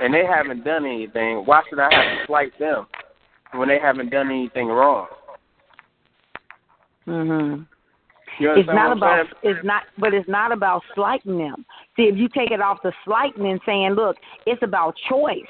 [0.00, 2.86] and they haven't done anything, why should I have to slight them
[3.54, 5.06] when they haven't done anything wrong?
[7.06, 7.66] Mhm.
[8.40, 9.56] It's not about saying?
[9.56, 11.64] it's not but it's not about slighting them.
[11.96, 14.16] See, if you take it off the slighting and saying, look,
[14.46, 15.42] it's about choice.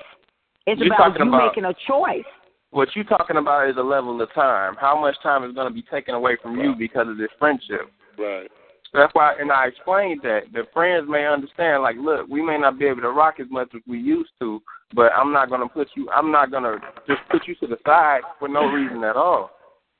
[0.66, 2.24] It's You're about you about- making a choice.
[2.70, 4.74] What you're talking about is a level of time.
[4.80, 7.88] How much time is going to be taken away from you because of this friendship?
[8.18, 8.50] Right.
[8.92, 11.82] That's why, and I explained that the friends may understand.
[11.82, 14.60] Like, look, we may not be able to rock as much as we used to,
[14.92, 16.08] but I'm not going to put you.
[16.10, 19.50] I'm not going to just put you to the side for no reason at all.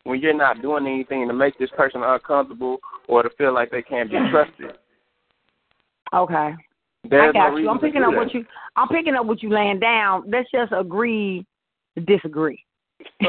[0.05, 3.83] When you're not doing anything to make this person uncomfortable or to feel like they
[3.83, 4.77] can't be trusted.
[6.15, 6.55] Okay.
[7.09, 7.69] There's I got no you.
[7.69, 8.17] I'm picking up that.
[8.19, 8.45] what you
[8.77, 10.25] I'm picking up what you laying down.
[10.31, 11.45] Let's just agree
[11.97, 12.63] to disagree.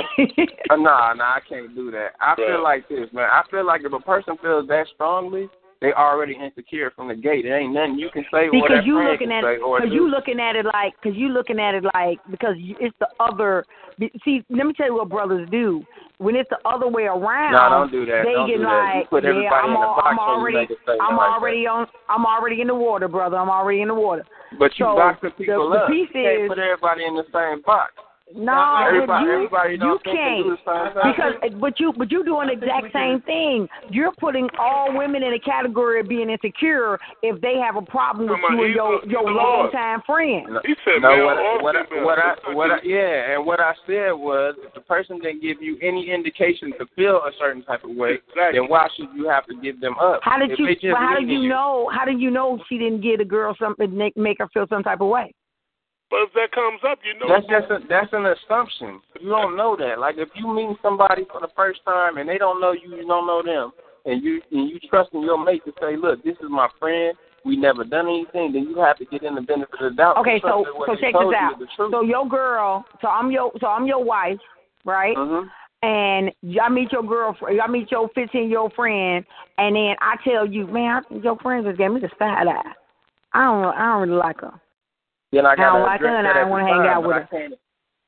[0.68, 2.14] Uh, nah, nah, I can't do that.
[2.20, 2.38] I Right.
[2.38, 3.30] feel like this, man.
[3.32, 5.48] I feel like if a person feels that strongly,
[5.86, 7.44] they already insecure from the gate.
[7.44, 10.10] There ain't nothing you can say or because that you looking at or because you
[10.10, 13.66] looking at it like because you looking at it like because it's the other.
[14.26, 15.84] See, let me tell you what brothers do.
[16.18, 18.24] When it's the other way around, No, don't do that.
[18.26, 18.94] They Don't get do that.
[19.04, 20.68] Like, put yeah, I'm, the all, box I'm already,
[21.02, 23.36] I'm like already on, I'm already in the water, brother.
[23.38, 24.24] I'm already in the water.
[24.58, 25.90] But you So, boxing the- people the up.
[25.90, 27.94] piece you can't is- put everybody in the same box.
[28.34, 31.14] No, everybody, you, everybody you can't they do the same thing.
[31.14, 33.68] because eh, but you but you're doing the exact same thing.
[33.92, 38.28] You're putting all women in a category of being insecure if they have a problem
[38.28, 39.70] with Come you and your a- your a Lord.
[39.72, 40.48] longtime friend.
[40.50, 43.60] No, He said no, male what, what, I- what I, what I, yeah, and what
[43.60, 47.64] I said was, if the person didn't give you any indication to feel a certain
[47.64, 48.60] type of way, Exactly.
[48.60, 50.22] then why should you have to give them up?
[50.24, 50.66] How did If you?
[50.66, 51.92] they just But how did needed you know?
[51.94, 54.66] How did you know she didn't give the girl something to make, make her feel
[54.68, 55.32] some type of way?
[56.10, 57.28] But if that comes up, you know.
[57.28, 59.02] That's just a, that's an assumption.
[59.20, 60.00] You don't know that.
[60.00, 63.08] Like if you meet somebody for the first time and they don't know you, you
[63.08, 63.72] don't know them,
[64.06, 67.58] and you and you trusting your mate to say, look, this is my friend, we
[67.58, 70.18] never done anything, then you have to get in the benefit of the doubt.
[70.18, 71.56] Okay, so so check this out.
[71.78, 74.40] So So your girl, so I'm your so I'm your wife,
[74.86, 75.16] right?
[75.18, 75.48] hmm
[75.82, 79.26] And I meet your girlfriend, I meet your 15 year old friend,
[79.58, 82.48] and then I tell you, man, I think your friend just gave me the side
[82.48, 82.72] eye.
[83.34, 84.54] I don't, I don't really like her.
[85.32, 87.50] Then I, don't like her, address that I every want to hang out with I
[87.50, 87.50] her.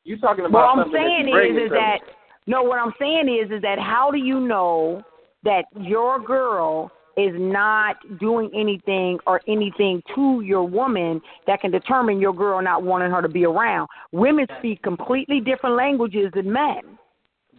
[0.03, 1.99] You talking about What I'm saying is, is that
[2.45, 2.63] no.
[2.63, 5.03] What I'm saying is, is that how do you know
[5.43, 12.21] that your girl is not doing anything or anything to your woman that can determine
[12.21, 13.89] your girl not wanting her to be around?
[14.13, 16.97] Women speak completely different languages than men.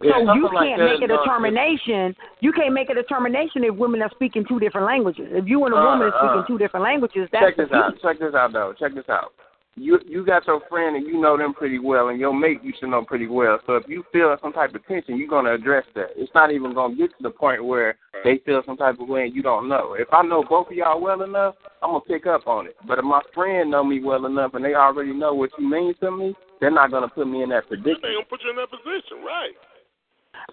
[0.01, 2.15] Yeah, so you can't that make a determination.
[2.39, 5.27] You can't make a determination if women are speaking two different languages.
[5.29, 6.47] If you and a Uh, woman are speaking uh.
[6.47, 7.93] two different languages, that's Check this out.
[8.01, 8.73] Check this out, though.
[8.79, 9.33] Check this out.
[9.79, 12.73] You you got your friend and you know them pretty well, and your mate you
[12.79, 13.59] should know pretty well.
[13.65, 16.09] So if you feel some type of tension, you're gonna address that.
[16.17, 19.23] It's not even gonna get to the point where they feel some type of way
[19.23, 19.95] and you don't know.
[19.97, 22.75] If I know both of y'all well enough, I'm gonna pick up on it.
[22.85, 25.93] But if my friend know me well enough and they already know what you mean
[26.01, 28.01] to me, they're not gonna put me in that They predicament.
[28.01, 29.55] gonna put you in that position, right?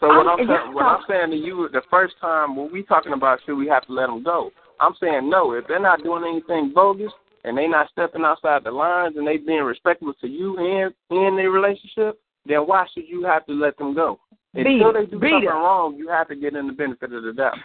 [0.00, 2.70] So what I'm- I'm yes, saying, what I'm saying to you, the first time when
[2.70, 5.52] we talking about should we have to let them go, I'm saying no.
[5.52, 7.12] If they're not doing anything bogus
[7.46, 11.36] and they not stepping outside the lines and they being respectful to you and in
[11.36, 14.18] their relationship, then why should you have to let them go?
[14.52, 15.34] Beta, Until they do Beta.
[15.36, 17.56] something wrong, you have to get in the benefit of the doubt.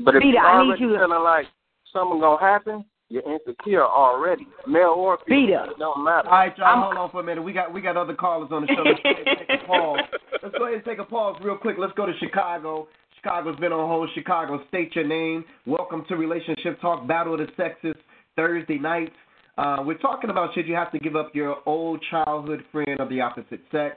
[0.00, 1.46] But if Beta, you're I need already you to- feeling like
[1.92, 5.62] something gonna happen, you're insecure already, male or female.
[5.64, 5.70] Beta.
[5.72, 6.28] It don't matter.
[6.28, 7.42] All right, y'all, I'm- hold on for a minute.
[7.42, 8.82] We got we got other callers on the show.
[8.84, 10.00] Let's go ahead and take a pause.
[10.42, 11.76] Let's go ahead and take a pause real quick.
[11.78, 12.88] Let's go to Chicago.
[13.16, 14.08] Chicago's been on hold.
[14.14, 15.44] Chicago, state your name.
[15.66, 17.96] Welcome to Relationship Talk Battle of the Sexes
[18.38, 19.16] Thursday nights.
[19.58, 23.08] Uh, we're talking about should you have to give up your old childhood friend of
[23.08, 23.96] the opposite sex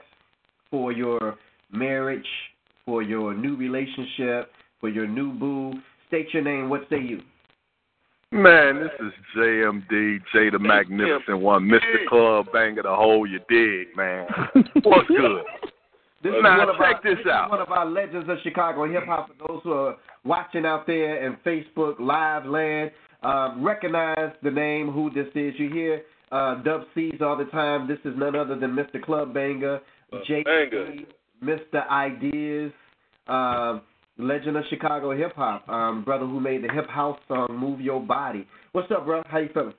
[0.68, 1.36] for your
[1.70, 2.26] marriage,
[2.84, 4.50] for your new relationship,
[4.80, 5.72] for your new boo.
[6.08, 6.68] State your name.
[6.68, 7.20] What say you?
[8.32, 12.08] Man, this is JMD, Jay the Magnificent One, Mr.
[12.08, 14.26] Club Banger, the Hole, you dig, man.
[14.82, 15.42] What's good?
[16.22, 17.50] This is Now, one of check our, this is out.
[17.50, 19.28] one of our legends of Chicago hip hop.
[19.28, 22.90] For those who are watching out there in Facebook Live land,
[23.22, 25.54] um, recognize the name who this is.
[25.58, 27.86] You hear uh, Dub C's all the time.
[27.86, 29.02] This is none other than Mr.
[29.02, 29.80] Club Banger,
[30.26, 30.94] Jake, Banger.
[31.42, 31.88] Mr.
[31.88, 32.72] Ideas,
[33.26, 33.80] uh,
[34.18, 38.00] legend of Chicago hip hop, um, brother who made the hip house song "Move Your
[38.00, 39.22] Body." What's up, bro?
[39.26, 39.74] How you feeling?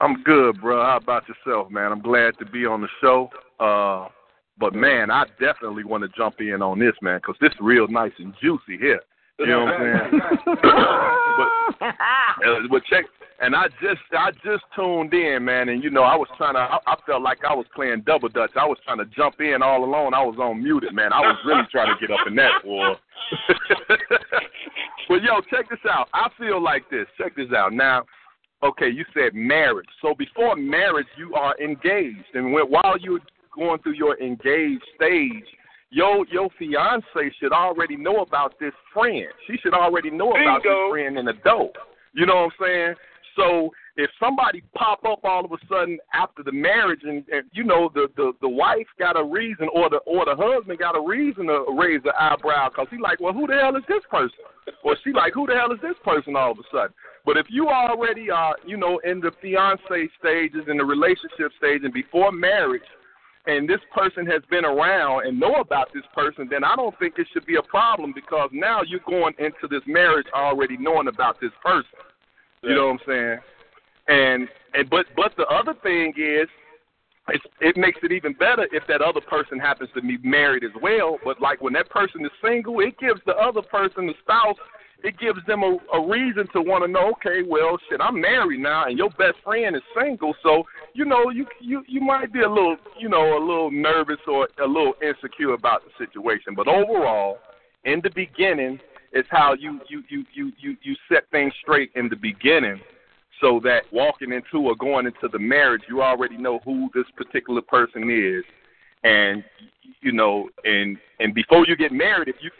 [0.00, 0.82] I'm good, bro.
[0.82, 1.90] How about yourself, man?
[1.90, 3.30] I'm glad to be on the show.
[3.58, 4.08] Uh,
[4.58, 7.88] but, man, I definitely want to jump in on this, man, because this is real
[7.88, 9.00] nice and juicy here.
[9.38, 10.20] You know what I'm saying?
[12.40, 13.04] but but check,
[13.40, 16.60] and I just I just tuned in, man, and you know I was trying to
[16.60, 18.50] I, I felt like I was playing double dutch.
[18.56, 20.12] I was trying to jump in all alone.
[20.12, 21.12] I was on muted, man.
[21.12, 22.96] I was really trying to get up in that war.
[25.08, 26.08] but yo, check this out.
[26.12, 27.06] I feel like this.
[27.16, 27.72] Check this out.
[27.72, 28.04] Now,
[28.64, 29.88] okay, you said marriage.
[30.02, 33.20] So before marriage, you are engaged, and when, while you're
[33.54, 35.44] going through your engaged stage,
[35.90, 39.26] your your fiance should already know about this friend.
[39.46, 40.86] She should already know about Bingo.
[40.86, 41.76] this friend and in adult.
[42.14, 42.94] You know what I'm saying?
[43.36, 47.64] So if somebody pop up all of a sudden after the marriage, and, and you
[47.64, 51.00] know the, the the wife got a reason, or the or the husband got a
[51.00, 54.44] reason to raise the eyebrow because he like, well, who the hell is this person?
[54.84, 56.94] Or she like, who the hell is this person all of a sudden?
[57.24, 61.82] But if you already are, you know, in the fiance stages, in the relationship stage,
[61.84, 62.82] and before marriage,
[63.48, 67.14] and this person has been around and know about this person, then I don't think
[67.16, 71.40] it should be a problem because now you're going into this marriage already knowing about
[71.40, 71.98] this person.
[72.62, 73.38] You know what I'm saying?
[74.08, 76.46] And and but but the other thing is,
[77.60, 81.18] it makes it even better if that other person happens to be married as well.
[81.24, 84.56] But like when that person is single, it gives the other person, the spouse,
[85.04, 87.12] it gives them a, a reason to want to know.
[87.12, 91.30] Okay, well, shit, I'm married now, and your best friend is single, so you know
[91.30, 94.94] you you you might be a little you know a little nervous or a little
[95.02, 96.54] insecure about the situation.
[96.56, 97.38] But overall,
[97.84, 98.80] in the beginning,
[99.12, 102.80] it's how you you you you you you set things straight in the beginning
[103.40, 107.62] so that walking into or going into the marriage, you already know who this particular
[107.62, 108.44] person is,
[109.04, 109.44] and
[110.00, 112.50] you know, and and before you get married, if you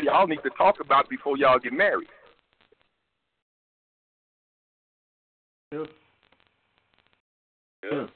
[0.00, 2.08] y'all need to talk about before y'all get married.
[5.72, 5.84] Yeah.
[7.84, 8.06] Yeah.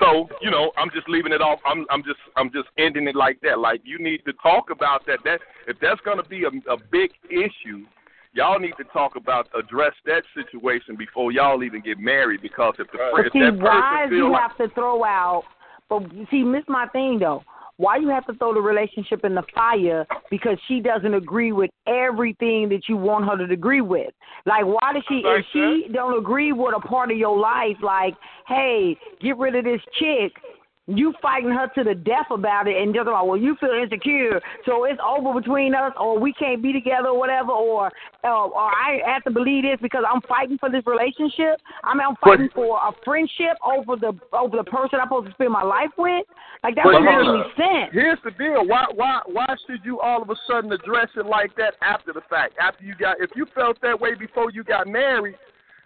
[0.00, 1.58] So you know, I'm just leaving it off.
[1.66, 3.58] I'm I'm just I'm just ending it like that.
[3.58, 5.18] Like you need to talk about that.
[5.24, 7.84] That if that's going to be a, a big issue,
[8.32, 12.42] y'all need to talk about address that situation before y'all even get married.
[12.42, 15.04] Because if the But if see, that person wives feel you like have to throw
[15.04, 15.44] out.
[15.88, 17.42] But see, miss my thing though.
[17.78, 21.70] Why you have to throw the relationship in the fire because she doesn't agree with
[21.86, 24.12] everything that you want her to agree with?
[24.46, 25.22] Like, why does she?
[25.24, 28.14] If she don't agree with a part of your life, like,
[28.48, 30.32] hey, get rid of this chick
[30.88, 34.40] you fighting her to the death about it and just like, well, you feel insecure,
[34.64, 37.90] so it's over between us, or we can't be together, or whatever, or
[38.24, 41.60] uh, or I have to believe this because I'm fighting for this relationship.
[41.84, 45.28] I mean, I'm fighting but, for a friendship over the over the person I'm supposed
[45.28, 46.24] to spend my life with.
[46.64, 47.90] Like that doesn't make any sense.
[47.92, 51.54] Here's the deal: why why why should you all of a sudden address it like
[51.56, 52.54] that after the fact?
[52.58, 55.36] After you got, if you felt that way before you got married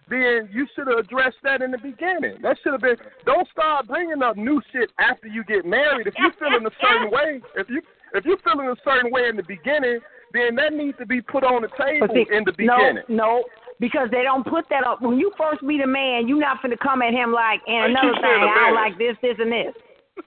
[0.09, 2.37] then you should have addressed that in the beginning.
[2.41, 2.97] That should have been.
[3.25, 6.07] Don't start bringing up new shit after you get married.
[6.07, 7.81] If you're feeling a certain way, if you
[8.13, 9.99] if you're feeling a certain way in the beginning,
[10.33, 13.03] then that needs to be put on the table see, in the beginning.
[13.07, 13.43] No, no,
[13.79, 15.01] because they don't put that up.
[15.01, 17.91] When you first meet a man, you're not going to come at him like, and
[17.91, 19.73] another thing, I don't like this, this, and this.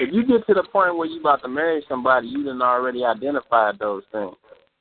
[0.00, 3.04] if you get to the point where you about to marry somebody, you done already
[3.04, 4.34] identified those things.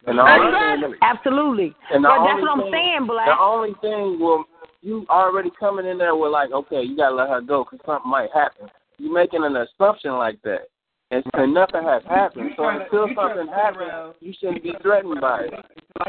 [0.05, 0.97] And exactly.
[1.01, 1.75] Absolutely.
[1.91, 3.27] And but that's what I'm saying, Black.
[3.27, 4.45] The only thing, well,
[4.81, 8.09] you already coming in there with like, okay, you gotta let her go because something
[8.09, 8.69] might happen.
[8.97, 10.67] You're making an assumption like that,
[11.11, 12.51] and, and nothing has happened.
[12.55, 15.53] So until something happens, you shouldn't be threatened by it.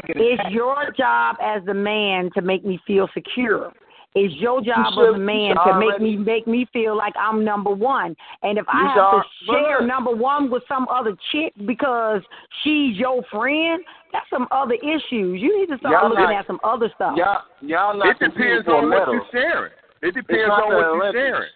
[0.09, 3.73] It's your job as the man to make me feel secure.
[4.15, 7.71] It's your job as a man to make me make me feel like I'm number
[7.71, 8.17] one.
[8.43, 12.21] And if I have to share number one with some other chick because
[12.63, 13.81] she's your friend,
[14.13, 15.41] that's some other issues.
[15.41, 17.15] You need to start looking not, at some other stuff.
[17.17, 19.73] Y'all, y'all not it depends on what you're sharing.
[20.03, 21.51] It depends on what you're sharing.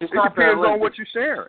[0.00, 1.48] it depends on what you're sharing.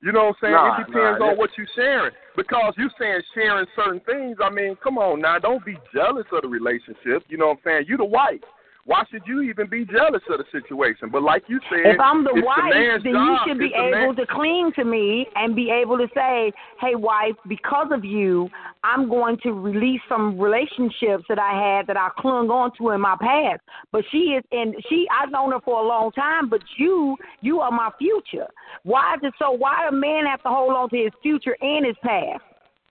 [0.00, 0.54] You know what I'm saying?
[0.54, 2.14] Nah, it depends nah, on what you're sharing.
[2.36, 6.42] Because you're saying sharing certain things, I mean, come on now, don't be jealous of
[6.42, 7.24] the relationship.
[7.28, 7.84] You know what I'm saying?
[7.88, 8.40] You the wife
[8.88, 11.10] why should you even be jealous of the situation?
[11.12, 13.28] But like you said, if I'm the wife, the then job.
[13.28, 17.36] you should be able to cling to me and be able to say, "Hey, wife,
[17.46, 18.48] because of you,
[18.82, 23.02] I'm going to release some relationships that I had that I clung on to in
[23.02, 23.60] my past."
[23.92, 26.48] But she is, and she, I've known her for a long time.
[26.48, 28.46] But you, you are my future.
[28.84, 29.50] Why is it so?
[29.50, 32.42] Why a man have to hold on to his future and his past?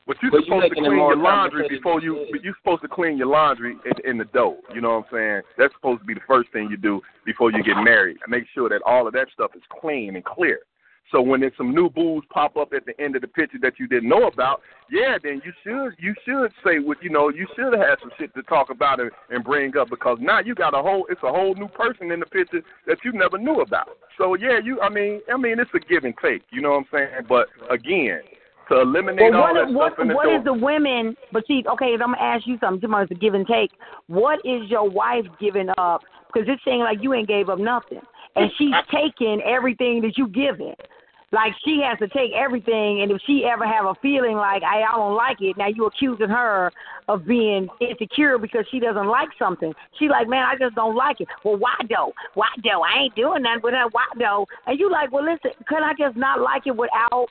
[0.08, 2.26] But you're but supposed to clean your laundry before you.
[2.42, 4.58] You're supposed to clean your laundry in, in the dough.
[4.74, 5.42] You know what I'm saying?
[5.58, 8.18] That's supposed to be the first thing you do before you get married.
[8.30, 10.60] Make sure that all of that stuff is clean and clear.
[11.12, 13.80] So when there's some new booze pop up at the end of the picture that
[13.80, 17.30] you didn't know about, yeah, then you should you should say what you know.
[17.30, 20.54] You should have some shit to talk about and, and bring up because now you
[20.54, 23.62] got a whole it's a whole new person in the picture that you never knew
[23.62, 23.90] about.
[24.18, 26.44] So yeah, you I mean I mean it's a give and take.
[26.52, 27.28] You know what I'm saysaying?
[27.28, 28.22] But again,
[28.70, 30.38] to eliminate well, what, all that what, stuff in the What door.
[30.38, 31.16] is the women?
[31.32, 32.82] But see, okay, I'm gonna ask you something.
[32.82, 33.72] Tomorrow's a give and take.
[34.08, 36.02] What is your wife giving up?
[36.28, 38.02] Because it's saying like you ain't gave up nothing,
[38.36, 40.80] and she's taking everything that you give it.
[41.34, 44.84] Like she has to take everything, and if she ever have a feeling like I,
[44.84, 46.72] I don't like it, now you accusing her
[47.10, 49.74] of being insecure because she doesn't like something.
[50.00, 51.28] She like, man, I just don't like it.
[51.44, 52.14] Well, why though?
[52.36, 52.82] Why though?
[52.82, 53.88] I ain't doing nothing with her.
[53.92, 54.46] Why though?
[54.68, 57.28] And you like, well, listen, can I just not like it without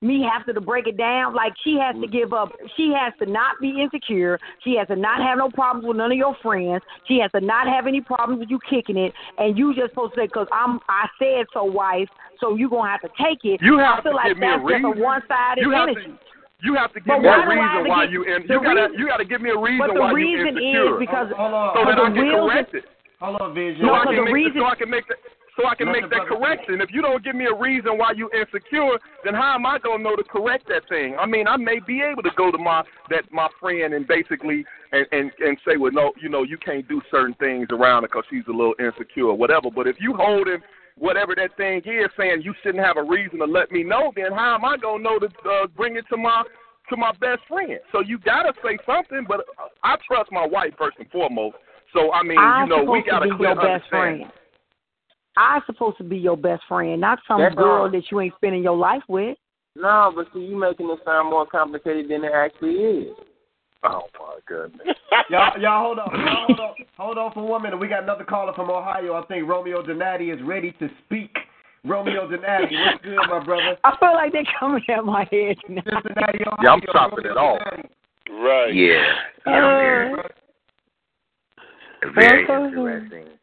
[0.00, 1.34] me having to break it down.
[1.34, 2.50] Like she has to give up.
[2.76, 4.38] She has to not be insecure.
[4.62, 6.82] She has to not have no problems with none of your friends.
[7.06, 9.12] She has to not have any problems with you kicking it.
[9.38, 12.08] And you just supposed to say, "Cause I'm, I said so, wife.
[12.40, 14.46] So you gonna have to take it." You have I feel to like give me
[14.46, 14.82] that's a reason.
[14.82, 16.06] just a one-sided you have energy.
[16.06, 16.18] To,
[16.62, 19.06] you have to give but me a reason why get, you and you gotta you
[19.06, 20.94] gotta give me a reason but the why reason you insecure.
[20.94, 21.70] is because hold, hold on.
[21.74, 22.84] so that I can wheels correct it.
[23.18, 23.82] Hold on, Vision.
[23.82, 25.18] So no, I can the make reason, the, so I can make that
[25.58, 26.80] so I can make that correction.
[26.80, 30.02] If you don't give me a reason why you insecure, then how am I gonna
[30.02, 31.16] know to correct that thing?
[31.18, 34.64] I mean, I may be able to go to my that my friend and basically
[34.92, 38.08] and and and say, well, no, you know, you can't do certain things around her
[38.08, 39.68] because she's a little insecure or whatever.
[39.74, 40.62] But if you hold him
[40.96, 44.32] whatever that thing is, saying you shouldn't have a reason to let me know, then
[44.32, 46.44] how am I gonna know to uh, bring it to my
[46.90, 47.80] to my best friend?
[47.90, 49.26] So you gotta say something.
[49.26, 49.40] But
[49.82, 51.56] I trust my wife first and foremost.
[51.92, 54.24] So I mean, I'm you know, we gotta to be clear your best friend.
[55.36, 57.90] I'm supposed to be your best friend, not some That's girl all.
[57.90, 59.36] that you ain't spending your life with.
[59.76, 63.16] No, but see, you making it sound more complicated than it actually is.
[63.84, 64.96] Oh my goodness.
[65.30, 67.78] y'all, y'all hold on, y'all hold on, hold on for one minute.
[67.78, 69.14] We got another caller from Ohio.
[69.14, 71.30] I think Romeo Donati is ready to speak.
[71.84, 73.78] Romeo Donati, what's good, my brother?
[73.84, 75.82] I feel like they're coming at my head now.
[75.84, 76.58] Cincinnati, Ohio.
[76.62, 77.60] Yeah, I'm chopping it off.
[78.30, 78.74] Right.
[78.74, 79.14] Yeah.
[79.46, 80.24] yeah I'm here.
[82.02, 83.37] Uh, Very interesting,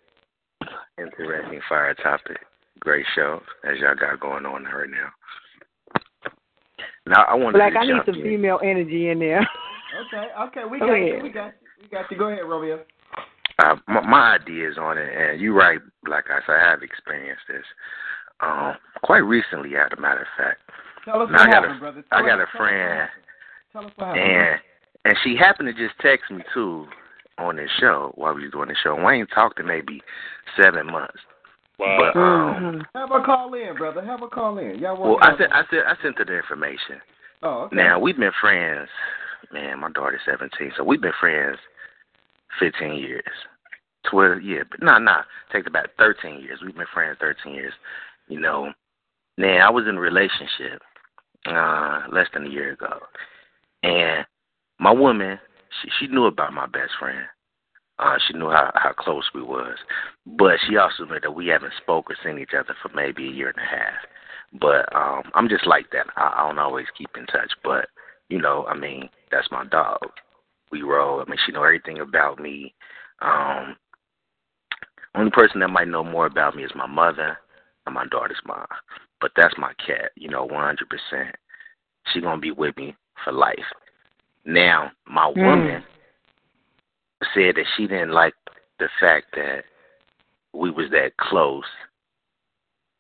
[0.98, 2.38] interesting fire topic.
[2.80, 5.10] Great show as y'all got going on right now.
[7.08, 8.24] Now I want Like to I need some in.
[8.24, 9.48] female energy in there.
[10.08, 11.52] Okay, okay, we Go got you, we got you,
[11.84, 12.18] we got you.
[12.18, 12.84] Go ahead, Romeo.
[13.64, 15.80] uh, my, my is on it, and you're right,
[16.10, 17.64] like I said, I have experienced this
[18.41, 18.74] um,
[19.04, 20.60] quite recently, as a matter of fact.
[21.06, 22.04] Tell us Now, what I got happened, a, brother.
[22.12, 23.10] I Tell got us- a friend,
[23.72, 24.24] Tell us what happened.
[24.26, 24.60] and
[25.06, 26.88] and she happened to just text me too
[27.38, 28.96] on this show while we was doing the show.
[28.96, 30.02] Wayne talked in maybe
[30.62, 31.20] seven months.
[31.78, 31.98] Wow.
[32.00, 32.98] But um, Mm-hmm.
[32.98, 34.04] Have a call in, brother.
[34.04, 34.80] Have a call in.
[34.80, 37.02] Y'all well, I out- sent I sent I sent her the information.
[37.44, 37.76] Oh, okay.
[37.76, 38.88] Now we've been friends.
[39.52, 41.58] Man, my daughter's seventeen, so we've been friends
[42.60, 43.24] fifteen years.
[44.10, 45.24] Twelve, yeah, but nah, nah.
[45.52, 46.60] Take it back, thirteen years.
[46.66, 47.74] We've been friends thirteen years.
[48.28, 48.72] You know.
[49.38, 50.82] Now I was in a relationship
[51.46, 53.00] uh less than a year ago,
[53.84, 54.26] and
[54.80, 55.38] my woman,
[55.82, 57.26] she she knew about my best friend.
[57.97, 59.78] Uh, she knew how how close we was,
[60.26, 63.32] but she also knew that we haven't spoke or seen each other for maybe a
[63.32, 64.59] year and a half.
[64.59, 66.07] But um, I'm just like that.
[66.15, 67.88] I, I don't always keep in touch, but
[68.30, 69.99] you know, I mean, that's my dog.
[70.71, 71.21] We roll.
[71.21, 72.73] I mean, she know everything about me.
[73.21, 73.76] Um,
[75.15, 77.38] only person that might know more about me is my mother
[77.86, 78.65] and my daughter's mom.
[79.21, 80.11] But that's my cat.
[80.15, 80.76] You know, 100%.
[82.13, 83.55] She gonna be with me for life.
[84.46, 85.43] Now, my Mm.
[85.43, 85.84] woman
[87.34, 88.36] said that she didn't like
[88.78, 89.66] the fact that
[90.54, 91.66] we was that close,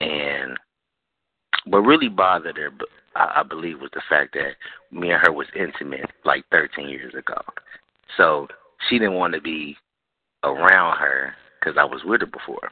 [0.01, 0.57] and
[1.65, 2.71] what really bothered her,
[3.15, 4.55] I believe, was the fact that
[4.91, 7.41] me and her was intimate like 13 years ago.
[8.17, 8.47] So
[8.87, 9.77] she didn't want to be
[10.43, 12.71] around her because I was with her before.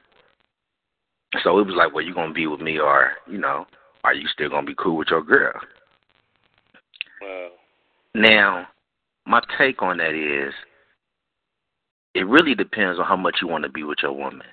[1.43, 3.65] So it was like, well, you gonna be with me, or you know,
[4.03, 5.59] are you still gonna be cool with your girl?
[7.21, 7.51] Wow.
[8.15, 8.67] Now,
[9.25, 10.53] my take on that is
[12.13, 14.47] it really depends on how much you want to be with your woman.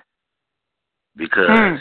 [1.15, 1.75] Because Hmm.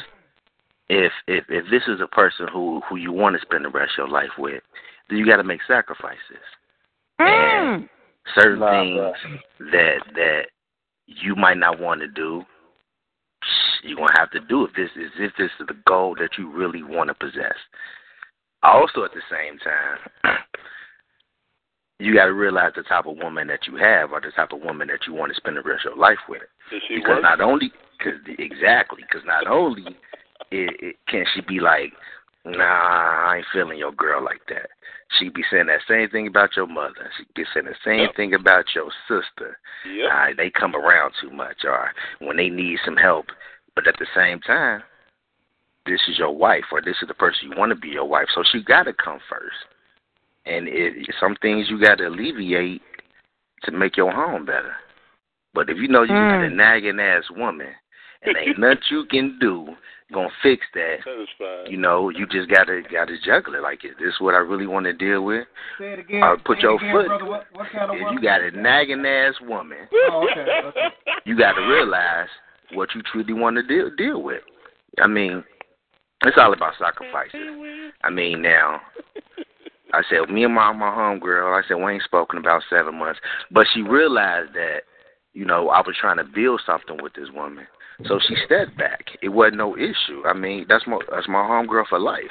[0.88, 3.92] if if if this is a person who who you want to spend the rest
[3.92, 4.62] of your life with,
[5.08, 6.44] then you got to make sacrifices.
[7.18, 7.88] And
[8.34, 9.16] certain Nah, things
[9.72, 10.46] that that
[11.06, 12.44] you might not want to do,
[13.82, 16.50] you're gonna have to do if this is if this is the goal that you
[16.50, 17.56] really want to possess.
[18.62, 20.36] Also, at the same time,
[22.00, 24.62] you got to realize the type of woman that you have, or the type of
[24.62, 26.42] woman that you want to spend the rest of your life with.
[26.70, 27.22] Because work?
[27.22, 27.70] not only,
[28.02, 29.96] cause exactly, because not only
[30.50, 31.92] it, it, can she be like,
[32.46, 34.70] nah, I ain't feeling your girl like that.
[35.18, 37.10] She be saying that same thing about your mother.
[37.18, 38.16] She be saying the same Yep.
[38.16, 39.58] thing about your sister.
[39.84, 40.10] Yep.
[40.10, 41.90] Uh, they come around too much, or
[42.20, 43.26] when they need some help.
[43.74, 44.82] But at the same time,
[45.84, 48.28] this is your wife, or this is the person you want to be your wife.
[48.34, 49.56] So she got to come first.
[50.50, 52.82] And it, some things you got to alleviate
[53.64, 54.74] to make your home better.
[55.54, 56.56] But if you know you got a Mm.
[56.56, 57.68] nagging ass woman,
[58.22, 59.68] and ain't nothing you can do
[60.12, 61.70] gonna fix that, Satisfied.
[61.70, 63.62] you know, you just gotta gotta juggle it.
[63.62, 65.46] Like, is this what I really want to deal with?
[65.78, 66.22] Say it again.
[66.24, 67.06] Or put Say your again, foot.
[67.06, 67.26] Brother.
[67.26, 70.46] What, what kind of If you got a nagging ass woman, Oh, okay.
[70.64, 70.88] okay.
[71.26, 72.28] you got to realize
[72.74, 74.42] what you truly want to deal deal with.
[75.00, 75.44] I mean,
[76.24, 77.40] it's all about sacrifices.
[78.02, 78.80] I mean, now,
[79.92, 81.58] I said me and my my homegirl.
[81.58, 83.20] I said we ain't spoken about seven months,
[83.50, 84.82] but she realized that
[85.32, 87.66] you know I was trying to build something with this woman,
[88.06, 89.04] so she stepped back.
[89.22, 90.22] It wasn't no issue.
[90.26, 92.30] I mean, that's my that's my homegirl for life.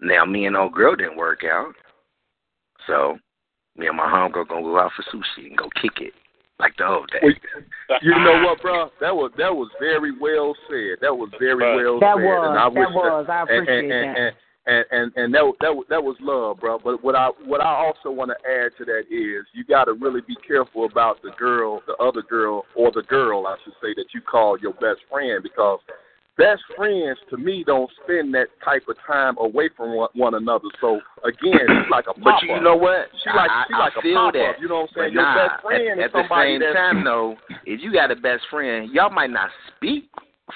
[0.00, 1.74] Now, me and old girl didn't work out,
[2.86, 3.18] so
[3.76, 6.12] me and my homegirl gonna go out for sushi and go kick it
[6.58, 7.34] like the old days.
[7.88, 8.90] Well, You know what, bro?
[9.00, 10.98] That was that was very well said.
[11.00, 12.24] That was very well That said.
[12.24, 12.48] was.
[12.50, 13.26] and I That wish was.
[13.28, 14.32] I and, appreciate and, that.
[14.66, 16.78] And, and and that that was, that was love, bro.
[16.78, 19.92] But what I what I also want to add to that is you got to
[19.94, 23.92] really be careful about the girl, the other girl, or the girl, I should say,
[23.96, 25.80] that you call your best friend because
[26.38, 30.68] best friends to me don't spend that type of time away from one, one another.
[30.80, 33.08] So again, she's like a But you know what?
[33.24, 34.60] She like I, she I, like I a feel pop that.
[34.60, 35.10] You know what I'm saying?
[35.10, 37.34] But Your nah, best friend at, at the same that's time, though,
[37.66, 40.08] if you got a best friend, y'all might not speak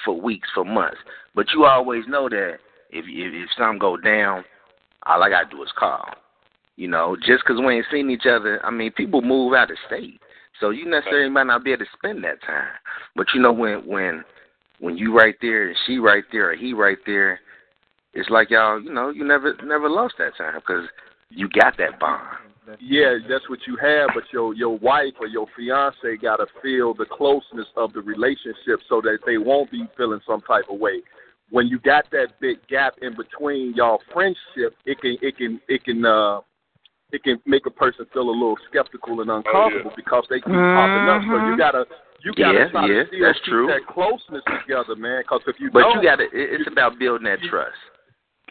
[0.05, 0.97] for weeks, for months,
[1.35, 4.43] but you always know that if if, if something go down,
[5.05, 6.05] all I gotta do is call.
[6.75, 9.77] You know, just 'cause we ain't seen each other, I mean, people move out of
[9.87, 10.21] state,
[10.59, 12.69] so you necessarily might not be able to spend that time.
[13.15, 14.23] But you know, when when
[14.79, 17.39] when you right there and she right there or he right there,
[18.13, 20.87] it's like y'all, you know, you never never lost that time 'cause
[21.29, 22.37] you got that bond.
[22.79, 26.93] Yeah, that's what you have, but your your wife or your fiance got to feel
[26.93, 31.01] the closeness of the relationship so that they won't be feeling some type of way.
[31.49, 35.83] When you got that big gap in between y'all friendship, it can it can it
[35.83, 36.41] can uh
[37.11, 41.07] it can make a person feel a little skeptical and uncomfortable because they keep popping
[41.07, 41.21] up.
[41.31, 41.85] So you gotta
[42.23, 43.67] you gotta Yeah, try yeah, to still that's keep true.
[43.67, 45.23] that closeness together, man.
[45.23, 46.27] Because if you But don't, you got to.
[46.33, 47.77] It's about building that trust.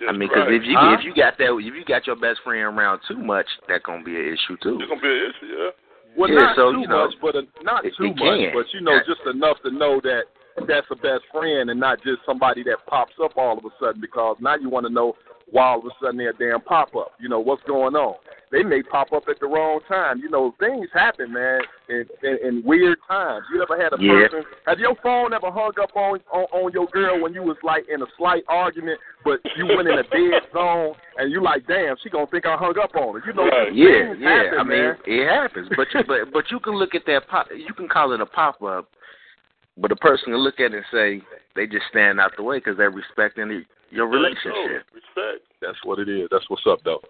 [0.09, 0.61] I mean, because right.
[0.61, 0.97] if you Huh?
[0.99, 4.05] if you got that if you got your best friend around too much, that's gonna
[4.05, 4.81] be an issue too.
[4.81, 5.71] It's gonna be an issue, yeah.
[6.17, 8.41] Well, Yeah, not so, too you know, much, but uh, not it- too it much.
[8.41, 8.53] can.
[8.55, 10.25] But you know, just enough to know that
[10.69, 14.01] that's a best friend and not just somebody that pops up all of a sudden.
[14.01, 15.15] Because now you want to know
[15.51, 17.13] while all of a sudden they're a damn pop up.
[17.21, 18.15] You know what's going on?
[18.53, 20.21] They may pop up at the wrong time.
[20.21, 23.45] You know things happen, man, in, in, in weird times.
[23.53, 24.29] You ever had a Yeah.
[24.29, 24.45] person?
[24.67, 27.85] Have your phone ever hung up on, on on your girl when you was like
[27.93, 31.97] in a slight argument, but you went in a dead zone and you like, damn,
[32.03, 33.27] she gonna think I hung up on her.
[33.27, 34.45] You know, Yeah, yeah.
[34.45, 34.97] happen, I mean, man.
[35.07, 37.49] it happens, but you, but but you can look at that pop.
[37.55, 38.89] You can call it a pop up,
[39.77, 41.23] but a person can look at it and say
[41.55, 44.87] they just stand out the way because they're respecting the, your relationship.
[44.95, 45.45] Respect.
[45.61, 46.29] That's what it is.
[46.31, 47.01] That's what's up, though.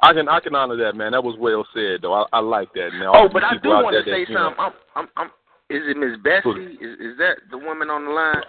[0.00, 1.12] I can I can honor that, man.
[1.12, 2.12] That was well said, though.
[2.12, 4.26] I, I like that, Now, Oh, but these I do people out want to say
[4.32, 4.56] something.
[4.58, 5.26] I'm, I'm, I'm,
[5.70, 6.74] is it Miss Bessie?
[6.84, 8.42] Is, is that the woman on the line?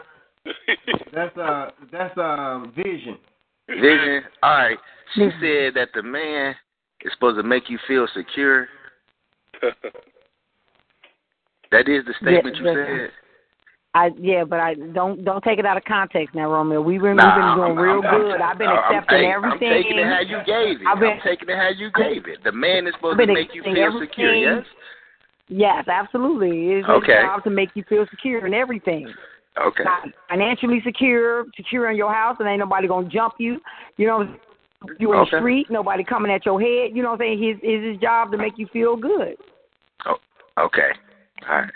[1.13, 3.17] That's uh that's um vision.
[3.69, 4.23] Vision.
[4.41, 4.77] All right.
[5.15, 6.53] She said that the man
[7.01, 8.67] is supposed to make you feel secure.
[11.71, 13.09] That is the statement you Yeah, said.
[13.95, 16.81] I yeah, but I don't don't take it out of context now, Romeo.
[16.81, 18.41] We've been Nah, we've been doing I'm- real I'm- good.
[18.41, 19.69] I've been I'm- accepting everything.
[19.69, 20.87] I'm taking it how you gave it.
[20.87, 22.43] I've been- I'm taking it how you gave it.
[22.43, 24.33] The man is supposed to make you feel secure.
[24.33, 24.65] Yes.
[25.49, 26.71] Yes, absolutely.
[26.73, 27.21] It's his Okay.
[27.21, 29.13] job to make you feel secure in everything.
[29.57, 29.83] Okay.
[29.83, 33.61] Not financially secure, secure in your house, and ain't nobody gonna jump you.
[33.97, 34.27] You know,
[34.97, 35.29] you in Okay.
[35.31, 36.95] the street, nobody coming at your head.
[36.95, 37.43] You know what I'm saying?
[37.43, 39.37] His is his job to make you feel good.
[40.07, 40.17] Oh,
[40.57, 40.91] okay.
[41.47, 41.71] All right.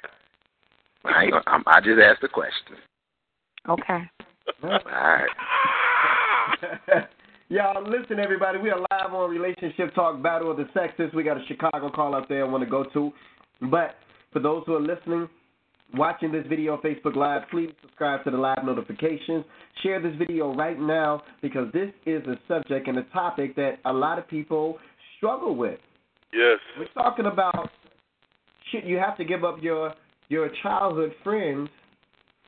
[1.05, 2.77] I, I'm, I just asked the question.
[3.69, 4.09] Okay.
[4.63, 5.27] All right.
[7.49, 8.57] Y'all, listen, everybody.
[8.57, 11.13] We are live on Relationship Talk Battle of the Sexes.
[11.13, 13.11] We got a Chicago call out there I want to go to.
[13.71, 13.95] But
[14.33, 15.29] for those who are listening,
[15.93, 19.45] watching this video on Facebook Live, please subscribe to the live notifications.
[19.81, 23.93] Share this video right now because this is a subject and a topic that a
[23.93, 24.77] lot of people
[25.17, 25.79] struggle with.
[26.33, 26.59] Yes.
[26.77, 27.69] We're talking about
[28.71, 29.93] shit you have to give up your
[30.30, 31.69] your childhood friends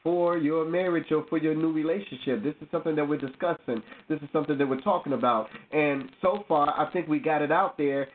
[0.03, 2.43] for your marriage or for your new relationship.
[2.43, 3.81] This is something that we're discussing.
[4.07, 5.47] This is something that we're talking about.
[5.71, 8.07] And so far, I think we got it out there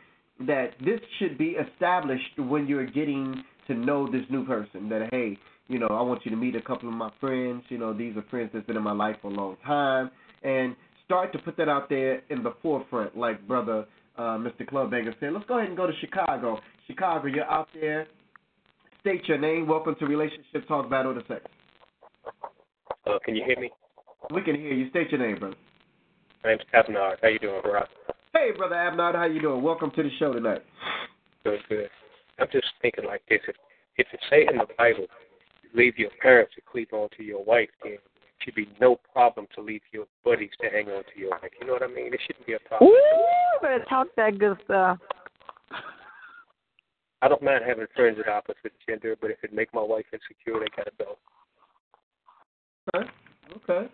[0.47, 4.89] that this should be established when you're getting to know this new person.
[4.89, 5.39] That, hey,
[5.69, 7.63] you know, I want you to meet a couple of my friends.
[7.69, 10.11] You know, these are friends that's been in my life for a long time.
[10.43, 13.87] And start to put that out there in the forefront, like brother
[14.17, 14.69] uh, Mr.
[14.69, 15.33] Clubbanger said.
[15.33, 16.59] Let's go ahead and go to Chicago.
[16.87, 18.07] Chicago, you're out there.
[19.05, 19.69] State your name.
[19.69, 21.45] Welcome to Relationship Talk Battle of the Sex.
[23.07, 23.71] Uh, can you hear me?
[24.33, 24.89] We can hear you.
[24.89, 25.57] State your name, brother.
[26.43, 27.19] My name's Abnard.
[27.21, 27.83] How you doing, bro?
[28.33, 29.63] Hey, brother Abnard, how you doing?
[29.63, 30.63] Welcome to the show tonight.
[31.45, 31.91] Good, good.
[32.39, 33.57] I'm just thinking like this: if
[33.99, 35.05] if it say in the Bible,
[35.75, 38.01] leave your parents to cleave on to your wife, then it
[38.39, 41.51] should be no problem to leave your buddies to hang on to your wife.
[41.61, 42.15] You know what I mean?
[42.15, 42.89] It shouldn't be a problem.
[42.89, 44.97] Ooh, better talk that good stuff.
[47.25, 50.05] I don't mind having friends of the opposite gender, but if it make my wife
[50.13, 51.17] insecure, they gotta go.
[52.93, 53.09] Okay.
[53.65, 53.89] Okay.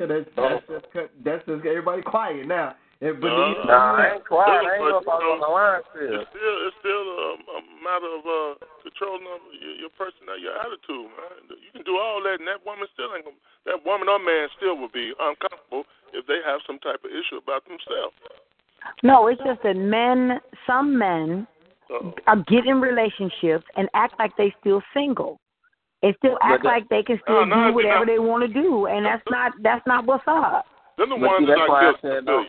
[0.00, 2.72] Yeah, that's that's just cut- that's just everybody quiet now.
[3.04, 4.64] Everybody, No, Nah, I ain't quiet.
[4.64, 6.22] I ain't know if I was on the line still.
[6.22, 8.52] It's still, it's still a, a matter of uh,
[8.86, 11.50] controlling of your, your personality, your attitude, man.
[11.50, 14.48] You can do all that, and that woman still ain't gonna, that woman or man
[14.56, 15.84] still will be uncomfortable
[16.14, 18.16] if they have some type of issue about themselves.
[19.02, 21.50] No, it's just that men, some men,
[21.90, 22.14] Uh-oh.
[22.26, 25.38] are get in relationships and act like they still single.
[26.02, 28.12] and still act that- like they can uh, still No, no, do whatever no.
[28.12, 30.66] they want to do, and that's not that's not what's up.
[30.96, 32.26] They're the But ones see, that's that why I not said, guilty.
[32.26, 32.44] though.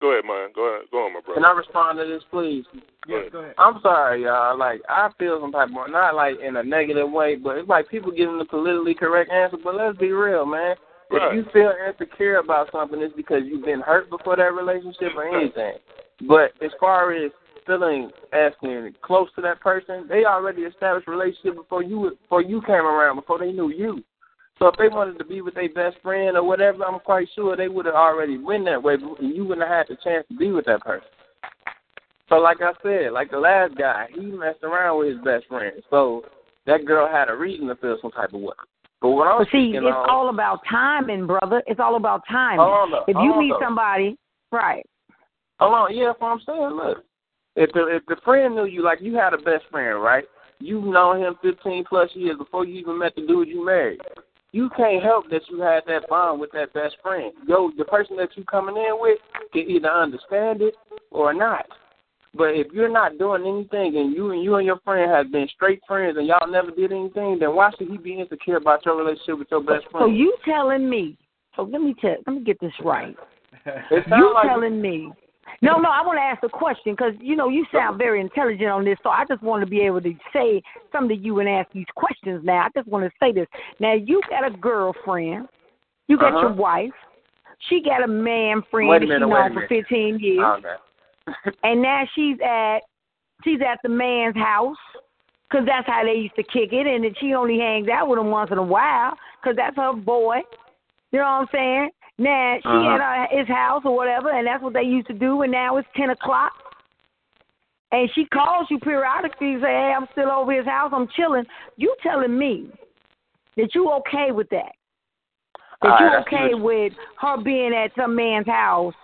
[0.00, 0.48] Go ahead, man.
[0.54, 0.86] Go ahead.
[0.90, 1.34] Go on, my brother.
[1.40, 2.64] Can I respond to this, please?
[3.06, 3.54] Yes, go ahead.
[3.58, 4.58] I'm sorry, y'all.
[4.58, 7.88] Like I feel some type of not like in a negative way, but it's like
[7.88, 9.58] people giving the politically correct answer.
[9.62, 10.74] But let's be real, man.
[11.10, 11.36] Right.
[11.38, 15.28] If you feel insecure about something, it's because you've been hurt before that relationship or
[15.28, 15.74] anything.
[16.20, 17.30] But as far as
[17.66, 22.60] feeling asking close to that person, they already established a relationship before you before you
[22.62, 24.02] came around, before they knew you.
[24.58, 27.56] So if they wanted to be with their best friend or whatever, I'm quite sure
[27.56, 30.36] they would have already went that way, and you wouldn't have had the chance to
[30.36, 31.08] be with that person.
[32.28, 35.82] So like I said, like the last guy, he messed around with his best friend.
[35.90, 36.22] So
[36.66, 38.54] that girl had a reason to feel some type of way.
[39.00, 41.62] But what I'm But see, it's on, all about timing, brother.
[41.66, 42.64] It's all about timing.
[43.08, 44.16] If you meet somebody,
[44.52, 44.86] right?
[45.62, 46.76] Hold on, yeah, that's what I'm saying.
[46.76, 47.04] Look,
[47.56, 50.24] if the if the friend knew you, like you had a best friend, right?
[50.58, 54.00] You've known him 15 plus years before you even met the dude you married.
[54.52, 57.32] You can't help that you had that bond with that best friend.
[57.48, 59.18] Yo, the person that you coming in with
[59.52, 60.74] can either understand it
[61.10, 61.66] or not.
[62.34, 65.48] But if you're not doing anything and you and you and your friend have been
[65.54, 68.96] straight friends and y'all never did anything, then why should he be insecure about your
[68.96, 70.04] relationship with your best friend?
[70.04, 71.16] So you telling me?
[71.56, 72.16] So let me tell.
[72.26, 73.16] Let me get this right.
[73.66, 75.12] You like telling me?
[75.60, 75.88] No, no.
[75.90, 78.98] I want to ask a question because you know you sound very intelligent on this.
[79.02, 81.86] So I just want to be able to say something to you and ask these
[81.94, 82.42] questions.
[82.44, 83.46] Now I just want to say this.
[83.80, 85.48] Now you got a girlfriend,
[86.08, 86.40] you got Uh-huh.
[86.48, 86.92] your wife,
[87.68, 90.76] She got a man friend that she known for 15 years, Okay.
[91.62, 92.80] and now she's at
[93.44, 94.76] she's at the man's house
[95.48, 98.18] because that's how they used to kick it, and then she only hangs out with
[98.18, 100.38] him once in a while because that's her boy.
[101.12, 101.90] You know what I'm saying?
[102.22, 102.94] Now she Uh-huh.
[102.94, 105.42] at her, his house or whatever, and that's what they used to do.
[105.42, 106.52] And now it's ten o'clock,
[107.90, 110.92] and she calls you periodically, and say, "Hey, I'm still over his house.
[110.94, 111.44] I'm chilling."
[111.76, 112.68] You telling me
[113.56, 114.72] that you okay with that?
[115.82, 118.94] That you right, I see okay what with her being at some man's house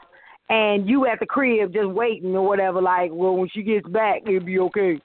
[0.48, 2.80] and you at the crib just waiting or whatever?
[2.80, 5.00] Like, well, when she gets back, it'll be okay.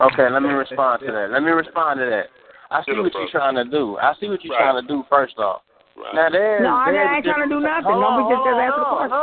[0.00, 1.28] Okay, let me respond to that.
[1.30, 2.26] Let me respond to that.
[2.70, 3.98] I see what you're trying to do.
[3.98, 4.62] I see what you're Right.
[4.62, 5.62] trying to do first off.
[6.00, 6.14] Right.
[6.14, 7.84] Now there's No, I there's ain't trying to do nothing.
[7.92, 9.20] Hold Don't on, just hold on, answer the no, question.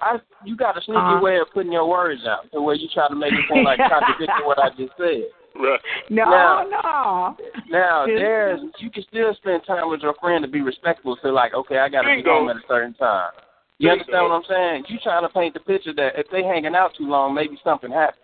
[0.00, 0.10] I
[0.46, 1.20] you got a sneaky Uh-huh.
[1.20, 3.78] way of putting your words out to where you try to make it sound like
[3.78, 5.26] contradicting what I just said.
[5.58, 5.80] Right.
[6.08, 7.36] No, Now- no.
[7.68, 11.18] Now there's you can still spend time with your friend to be respectful.
[11.22, 13.30] So like, okay, I got to be home at a certain time.
[13.78, 14.00] You Bingo.
[14.04, 14.84] understand what I'm saying?
[14.88, 17.90] You trying to paint the picture that if they hanging out too long, maybe something
[17.90, 18.22] happened.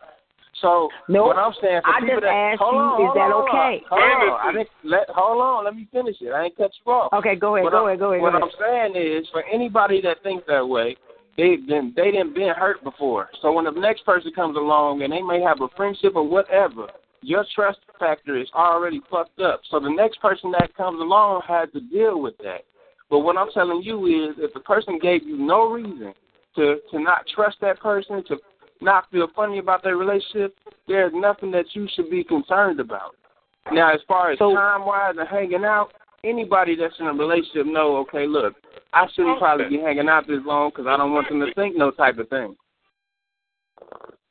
[0.61, 1.27] So Nope.
[1.27, 3.31] what I'm saying for I people just that asked hold you, on, is hold that
[3.33, 3.85] on, okay?
[3.91, 5.65] Hold on, I didn't let hold on.
[5.65, 6.31] Let me finish it.
[6.33, 7.13] I ain't cut you off.
[7.13, 8.49] Okay, go ahead, What go I'm- ahead, go ahead, What go ahead.
[8.49, 10.97] I'm saying is, for anybody that thinks that way,
[11.37, 13.29] they've been they didn't been hurt before.
[13.43, 16.89] So when the next person comes along and they may have a friendship or whatever,
[17.23, 19.61] your trust factor is already fucked up.
[19.71, 22.63] So the next person that comes along has to deal with that.
[23.11, 26.15] But what I'm telling you is, if the person gave you no reason
[26.57, 28.37] to to not trust that person, to
[28.81, 30.57] not feel funny about their relationship,
[30.87, 33.15] there's nothing that you should be concerned about.
[33.73, 35.93] Now, as far as So- time wise and hanging out,
[36.25, 38.55] anybody that's in a relationship know, okay, look,
[38.93, 41.77] I shouldn't probably be hanging out this long because I don't want them to think
[41.77, 42.57] no type of thing.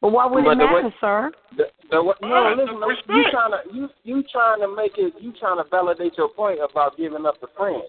[0.02, 1.32] But why would But it the way- matter, sir?
[1.58, 3.10] The, the, what, no, Alright, listen, no, respect.
[3.10, 6.60] you trying to you you trying to make it you trying to validate your point
[6.62, 7.82] about giving up the friend.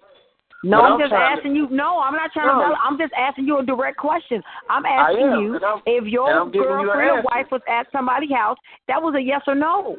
[0.65, 1.69] No, I'm, I'm just trying to- asking you.
[1.71, 2.59] No, I'm not trying No.
[2.59, 2.65] to.
[2.67, 4.43] Tell, I'm just asking you a direct question.
[4.71, 8.33] I'm asking am, you I'm- if your and you girlfriend or wife was at somebody's
[8.33, 8.59] house.
[8.89, 9.97] That was a yes or no.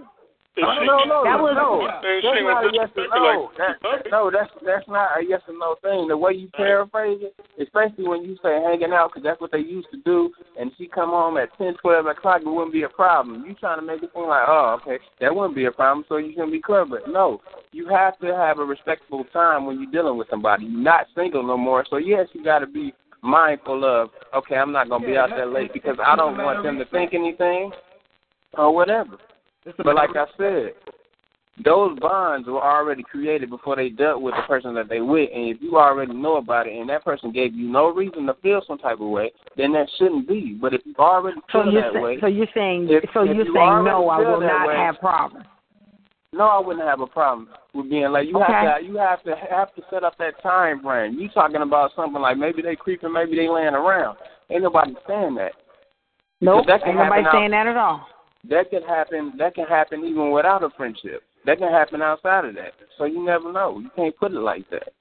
[0.58, 1.86] No, no, no, That was- no.
[1.86, 3.51] That's not a yes or no.
[3.58, 6.08] That, no, that's that's not a yes or no thing.
[6.08, 9.60] The way you paraphrase it, especially when you say hanging out, because that's what they
[9.60, 12.89] used to do, and she come home at ten, twelve o'clock, it wouldn't be a
[12.89, 13.45] problem.
[13.47, 16.18] You trying to make it seem like, oh, okay, that wouldn't be a problem, so
[16.18, 17.01] you shouldn't be clever.
[17.08, 17.41] No,
[17.72, 20.66] you have to have a respectable time when you're dealing with somebody.
[20.66, 24.72] You're not single no more, so yes, you got to be mindful of, okay, I'm
[24.72, 27.72] not gonna be out that late because I don't want them to think anything
[28.53, 29.18] or whatever.
[29.84, 30.74] But like I said,
[31.63, 35.49] those bonds were already created before they dealt with the person that they with, and
[35.55, 38.61] if you already know about it, and that person gave you no reason to feel
[38.68, 40.55] some type of way, then that shouldn't be.
[40.61, 43.22] But if you already So feel you're that saying, way, so you're saying, If- so
[43.22, 45.47] if you're you saying no, I will not way- have problems.
[46.32, 48.53] no, I wouldn't have a problem with being like you Okay.
[48.53, 51.15] have to you have to have to set up that time frame.
[51.18, 54.18] You talking about something like maybe they creeping, maybe they laying around.
[54.51, 55.53] Ain't nobody saying that.
[56.39, 58.07] Nope, that ain't nobody happen out- saying that at all.
[58.49, 59.33] That can happen.
[59.38, 61.23] That can happen even without a friendship.
[61.45, 62.73] That can happen outside of that.
[62.97, 63.79] So you never know.
[63.79, 64.93] You can't put it like that.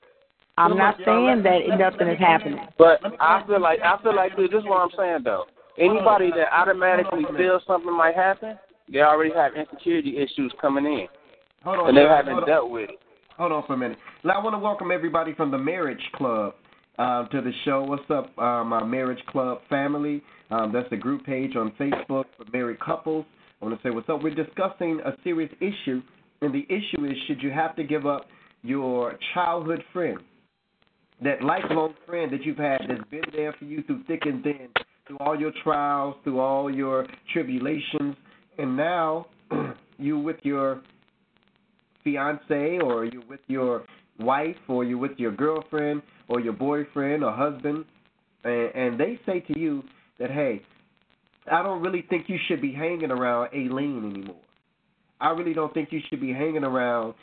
[0.58, 2.66] I'm not saying that nothing is happening.
[2.78, 4.48] But I feel like I feel like this.
[4.50, 5.44] This is what I'm saying though.
[5.78, 8.58] Anybody that automatically feels something might happen,
[8.90, 11.06] they already have insecurity issues coming in,
[11.64, 12.98] Hold on, and they haven't dealt with it.
[13.36, 13.98] Hold on for a minute.
[14.24, 16.54] Now, I want to welcome everybody from the Marriage Club
[16.98, 17.82] uh, to the show.
[17.82, 20.22] What's up, uh, my Marriage Club family?
[20.50, 23.26] Um, that's the group page on Facebook for married couples.
[23.60, 24.22] I want to say what's up.
[24.22, 26.02] We're discussing a serious issue,
[26.42, 28.26] and the issue is should you have to give up
[28.62, 30.18] your childhood friend,
[31.22, 34.68] that lifelong friend that you've had that's been there for you through thick and thin,
[35.06, 38.16] through all your trials, through all your tribulations,
[38.58, 39.26] and now
[39.98, 40.82] you with your
[42.04, 43.84] fiance or you're with your
[44.18, 47.84] wife or you're with your girlfriend or your boyfriend or husband
[48.44, 49.82] and, and they say to you
[50.18, 50.60] that hey
[51.50, 54.36] i don't really think you should be hanging around aileen anymore.
[55.20, 57.14] I really don't think you should be hanging around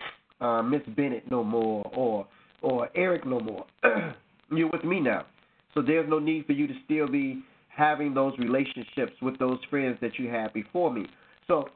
[0.41, 2.27] uh miss bennett no more or
[2.61, 3.65] or eric no more.
[4.51, 5.25] You're with me now.
[5.73, 9.97] So there's no need for you to still be having those relationships with those friends
[10.01, 11.05] that you had before me.
[11.47, 11.69] So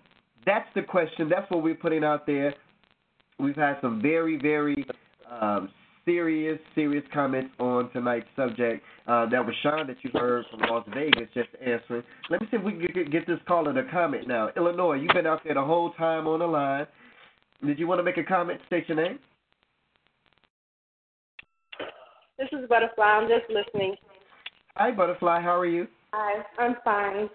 [0.45, 1.29] that's the question.
[1.29, 2.53] That's what we're putting out there.
[3.39, 4.85] We've had some very, very
[5.29, 5.69] um,
[6.05, 8.83] serious, serious comments on tonight's subject.
[9.07, 12.03] Uh, that was Sean that you heard from Las Vegas just answering.
[12.29, 14.49] Let me see if we can get, get this caller to comment now.
[14.55, 16.87] Illinois, you've been out there the whole time on the line.
[17.65, 18.61] Did you want to make a comment?
[18.67, 19.19] State your name.
[22.37, 23.03] This is Butterfly.
[23.03, 23.95] I'm just listening.
[24.75, 25.41] Hi, Butterfly.
[25.41, 25.87] How are you?
[26.13, 27.29] Hi, I'm fine.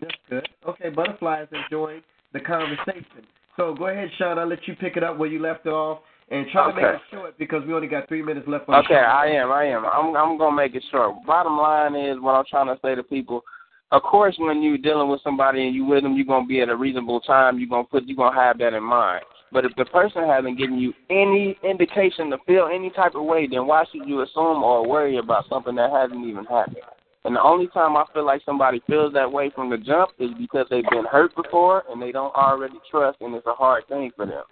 [0.00, 0.48] That's good.
[0.68, 3.24] Okay, Butterfly is enjoying the conversation.
[3.56, 4.38] So go ahead, Sean.
[4.38, 6.00] I'll let you pick it up where you left off
[6.30, 6.80] And try Okay.
[6.80, 9.00] to make it short because we only got three minutes left on the Okay.
[9.00, 9.50] I am.
[9.50, 9.84] I am.
[9.84, 10.16] I'm.
[10.16, 11.16] I'm gonna make it short.
[11.26, 13.44] Bottom line is what I'm trying to say to people.
[13.90, 16.68] Of course, when you're dealing with somebody and you with them, you're gonna be at
[16.68, 17.58] a reasonable time.
[17.58, 18.04] You're gonna put.
[18.04, 19.24] You're gonna have that in mind.
[19.50, 23.48] But if the person hasn't given you any indication to feel any type of way,
[23.48, 26.84] then why should you assume or worry about something that hasn't even happened?
[27.24, 30.30] And the only time I feel like somebody feels that way from the jump is
[30.38, 34.12] because they've been hurt before and they don't already trust, and it's a hard thing
[34.14, 34.44] for them.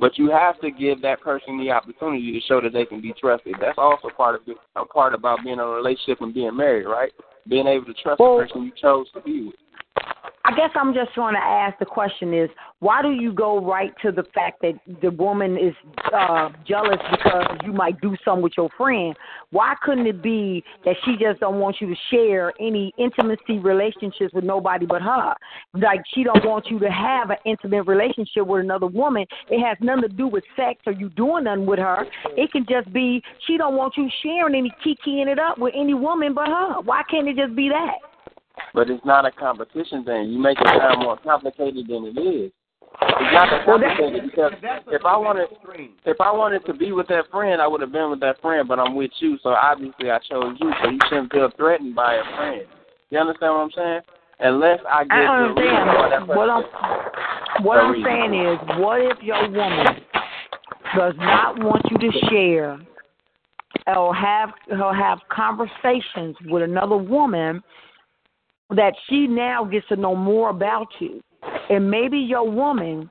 [0.00, 3.12] But you have to give that person the opportunity to show that they can be
[3.12, 3.54] trusted.
[3.60, 4.42] That's also part of
[4.76, 7.12] a part about being in a relationship and being married, right?
[7.48, 9.54] Being able to trust Well- the person you chose to be with.
[10.46, 13.92] I guess I'm just trying to ask the question is why do you go right
[14.02, 15.72] to the fact that the woman is
[16.12, 19.16] uh jealous because you might do something with your friend?
[19.52, 24.34] Why couldn't it be that she just don't want you to share any intimacy relationships
[24.34, 25.34] with nobody but her?
[25.72, 29.24] Like she don't want you to have an intimate relationship with another woman.
[29.48, 32.04] It has nothing to do with sex or you doing nothing with her.
[32.36, 35.94] It can just be she don't want you sharing any kikiing it up with any
[35.94, 36.82] woman but her.
[36.82, 38.13] Why can't it just be that?
[38.74, 40.30] But it's not a competition thing.
[40.30, 42.50] You make it sound more complicated than it is.
[43.00, 44.52] It's not that Well, that- complicated because
[44.88, 45.48] if I wanted
[46.04, 48.66] if I wanted to be with that friend, I would have been with that friend.
[48.68, 50.72] But I'm with you, so obviously I chose you.
[50.82, 52.62] So you shouldn't feel threatened by a friend.
[53.10, 54.00] You understand what I'm saying?
[54.40, 56.28] Unless I get I the reason why that understand.
[56.28, 58.04] What I'm what I'm reason.
[58.10, 59.86] saying is, what if your woman
[60.96, 62.78] does not want you to share
[63.96, 64.50] or have
[64.80, 67.62] or have conversations with another woman
[68.70, 71.20] that she now gets to know more about you,
[71.70, 73.08] and maybe your woman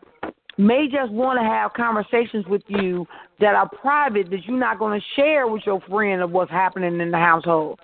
[0.57, 3.05] may just want to have conversations with you
[3.39, 6.99] that are private that you're not going to share with your friend of what's happening
[7.01, 7.79] in the household.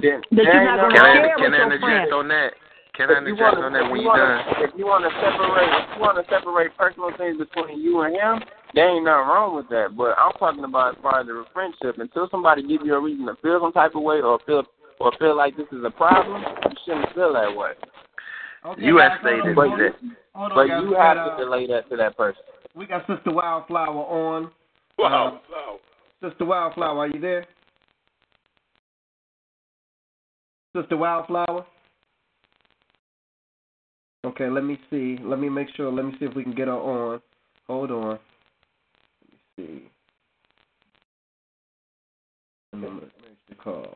[0.00, 1.66] Then, That you're there not ain't gonna no- Can I, share can with I your
[1.66, 2.12] interject friend.
[2.14, 2.50] on that?
[2.94, 4.62] Can I If you interject wanna- on that when you you're wanna- done?
[4.64, 8.14] If you want to separate, if you want to separate personal things between you and
[8.14, 8.42] him,
[8.74, 9.96] there ain't nothing wrong with that.
[9.96, 11.98] But I'm talking about as far as the friendship.
[11.98, 14.62] Until somebody give you a reason to feel some type of way or feel
[15.00, 17.72] or feel like this is a problem, you shouldn't feel that way.
[18.64, 19.92] Okay, You guys, have stated hold But hold you, on,
[20.34, 20.82] hold on, but guys.
[20.82, 22.42] you have got, to uh, delay that to that person.
[22.74, 24.50] We got Sister Wildflower on.
[24.98, 26.28] Wow, Uh.
[26.28, 27.44] Sister Wildflower, are you there?
[30.76, 31.66] Sister Wildflower?
[34.24, 35.18] Okay, let me see.
[35.22, 35.90] Let me make sure.
[35.90, 37.20] Let me see if we can get her on.
[37.66, 38.10] Hold on.
[38.10, 38.18] Let
[39.32, 39.88] me see.
[42.72, 43.92] Let me make the call.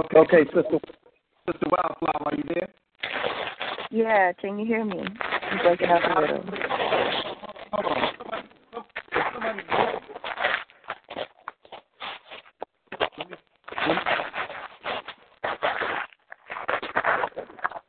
[0.00, 0.78] Okay, okay, Sister
[1.46, 2.68] Sister Wildflower, are you there?
[3.90, 4.98] Yeah, can you hear me?
[5.20, 6.42] I'm breaking up a little.
[7.72, 8.12] Hold on.
[8.16, 8.84] Somebody, some-
[9.34, 9.62] somebody.
[13.18, 13.36] Let me,
[13.76, 13.94] let me,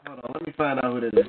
[0.06, 0.32] hold on.
[0.34, 1.26] Let me find out who that is.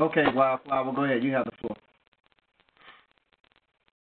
[0.00, 1.22] Okay, Wildflower, go ahead.
[1.22, 1.76] You have the floor.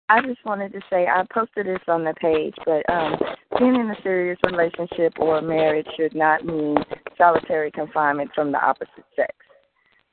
[0.10, 3.16] I just wanted to say I posted this on the page, but um,
[3.60, 6.78] being in a serious relationship or marriage should not mean
[7.16, 9.34] solitary confinement from the opposite sex.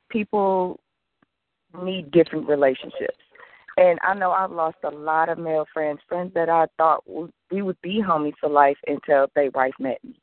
[0.09, 0.79] People
[1.81, 3.17] need different relationships.
[3.77, 7.03] And I know I've lost a lot of male friends, friends that I thought
[7.51, 10.19] we would be homies for life until they wife met me.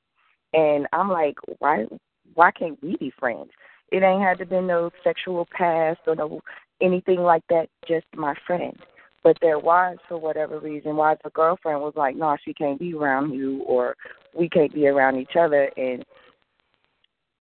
[0.52, 1.86] And I'm like, why
[2.34, 3.50] why can't we be friends?
[3.90, 6.40] It ain't had to be no sexual past or no
[6.80, 8.76] anything like that, just my friend.
[9.24, 12.94] But their wives, for whatever reason, wives or girlfriend was like, no, she can't be
[12.94, 13.96] around you, or
[14.38, 16.04] we can't be around each other, and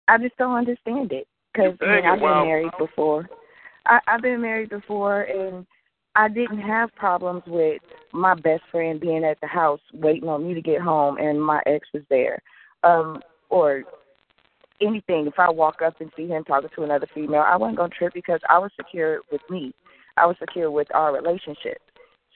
[0.08, 1.28] I just don't understand it.
[1.54, 2.46] Because i've been wow.
[2.46, 3.28] married before.
[3.86, 5.66] I, I've been married before, and
[6.16, 7.82] I didn't have problems with
[8.14, 11.62] my best friend being at the house waiting on me to get home, and my
[11.66, 12.40] ex was there,
[12.84, 13.84] um, or
[14.82, 15.28] anything.
[15.28, 18.14] If I walk up and see him talking to another female, I wasn't gonna trip
[18.14, 19.74] because I was secure with me.
[20.18, 21.82] I was secure with our relationship.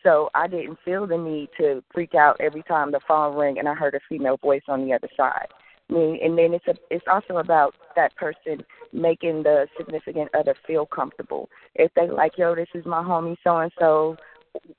[0.03, 3.67] So I didn't feel the need to freak out every time the phone rang and
[3.67, 5.47] I heard a female voice on the other side.
[5.89, 8.63] I mean, and then it's a, it's also about that person
[8.93, 11.49] making the significant other feel comfortable.
[11.73, 14.15] If they like, yo, this is my homie so and so,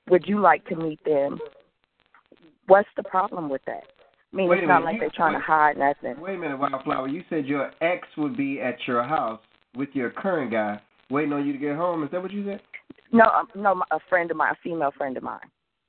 [0.09, 1.39] would you like to meet them?
[2.67, 3.83] What's the problem with that?
[4.33, 6.21] I mean, Wait it's not minute, like they're trying to hide nothing.
[6.21, 7.07] Wait a minute, Wildflower.
[7.07, 9.39] You said your ex would be at your house
[9.75, 12.03] with your current guy, waiting on you to get home.
[12.03, 12.61] Is that what you said?
[13.11, 15.39] No, um, no, a friend of mine, a female friend of mine.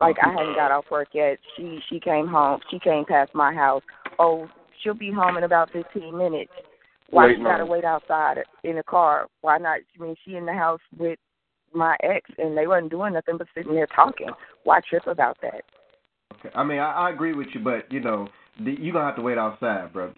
[0.00, 1.38] Like I hadn't got off work yet.
[1.56, 2.60] She she came home.
[2.70, 3.82] She came past my house.
[4.18, 4.48] Oh,
[4.82, 6.52] she'll be home in about fifteen minutes.
[7.10, 9.26] Why she gotta wait outside in the car?
[9.40, 9.80] Why not?
[9.98, 11.18] I mean, she in the house with
[11.74, 14.28] my ex, and they wasn't doing nothing but sitting there talking.
[14.64, 15.62] Why trip about that?
[16.34, 16.50] Okay.
[16.54, 19.38] I mean, I, I agree with you, but you know, you gonna have to wait
[19.38, 20.12] outside, bro.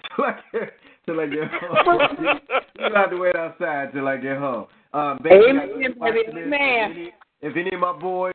[1.07, 2.11] till I get home.
[2.21, 4.67] you gonna have to wait outside till I get home.
[4.93, 6.21] Uh, baby, Amen, baby.
[6.29, 7.13] Amen.
[7.43, 8.33] If any of my boys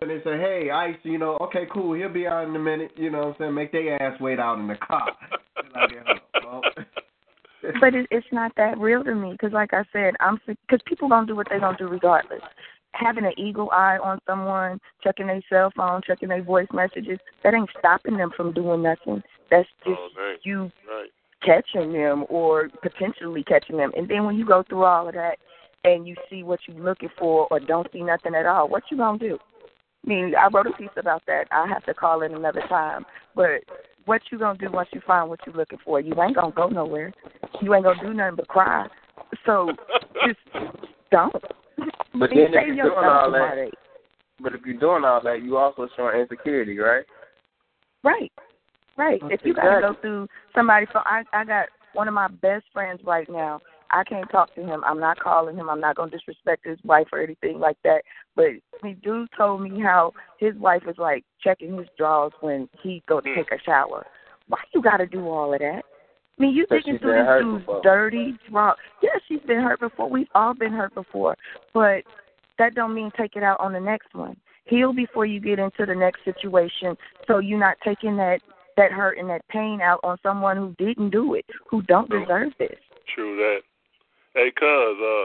[0.00, 2.92] and they say, "Hey, Ice, you know, okay, cool, he'll be out in a minute,"
[2.96, 5.16] you know, what I'm saying, make their ass wait out in the car
[5.62, 6.20] till I get home.
[6.44, 6.64] Well,
[7.80, 11.08] but it, it's not that real to me because, like I said, I'm because people
[11.08, 12.42] gonna do what they gonna do regardless.
[12.92, 17.54] Having an eagle eye on someone, checking their cell phone, checking their voice messages, that
[17.54, 19.22] ain't stopping them from doing nothing.
[19.50, 20.38] That's just Oh, right.
[20.42, 21.10] you Right.
[21.44, 23.92] Catching them or potentially catching them.
[23.96, 25.38] And then when you go through all of that
[25.84, 28.96] and you see what you're looking for or don't see nothing at all, what you
[28.96, 29.38] gonna do?
[30.04, 31.44] I mean, I wrote a piece about that.
[31.50, 33.04] I have to call in another time.
[33.34, 33.62] But
[34.04, 36.00] what you gonna do once you find what you're looking for?
[36.00, 37.12] You ain't gonna go nowhere.
[37.60, 38.86] You ain't gonna do nothing but cry.
[39.44, 39.70] So
[40.26, 40.38] just
[41.10, 41.32] don't.
[42.14, 43.70] But then if you're doing all that,
[44.40, 47.04] but if you're doing all that, you also showing insecurity, right?
[48.02, 48.32] Right.
[48.98, 49.20] Right.
[49.30, 53.00] If you gotta go through somebody so I I got one of my best friends
[53.04, 53.60] right now.
[53.90, 54.82] I can't talk to him.
[54.84, 55.70] I'm not calling him.
[55.70, 58.02] I'm not gonna disrespect his wife or anything like that.
[58.36, 58.46] But
[58.82, 63.20] the dude told me how his wife is like checking his drawers when he go
[63.20, 64.04] to take a shower.
[64.48, 65.82] Why you gotta do all of that?
[66.38, 67.80] I mean, you But digging through this dude's before.
[67.82, 68.76] dirty drawer.
[69.02, 70.10] Yeah, she's been hurt before.
[70.10, 71.36] We've all been hurt before.
[71.72, 72.02] But
[72.58, 74.36] that don't mean take it out on the next one.
[74.64, 76.96] Heal before you get into the next situation
[77.26, 78.40] so you're not taking that
[78.78, 82.52] that hurt and that pain out on someone who didn't do it, who don't deserve
[82.58, 82.78] this.
[83.14, 83.60] True that.
[84.34, 85.24] Hey, cuz, uh,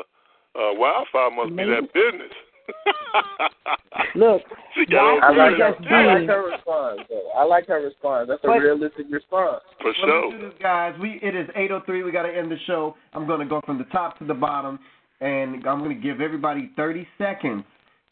[0.59, 2.33] uh, wildfire must be that business.
[4.15, 4.41] Look,
[4.75, 7.01] she got I like, her, I like her response.
[7.09, 7.29] Though.
[7.35, 8.27] I like her response.
[8.29, 9.61] That's a But- realistic response.
[9.81, 10.95] For Well, let's do this, guys.
[10.99, 12.03] We it is 8:03.
[12.03, 12.95] We got to end the show.
[13.13, 14.79] I'm going to go from the top to the bottom,
[15.21, 17.63] and I'm going to give everybody 30 seconds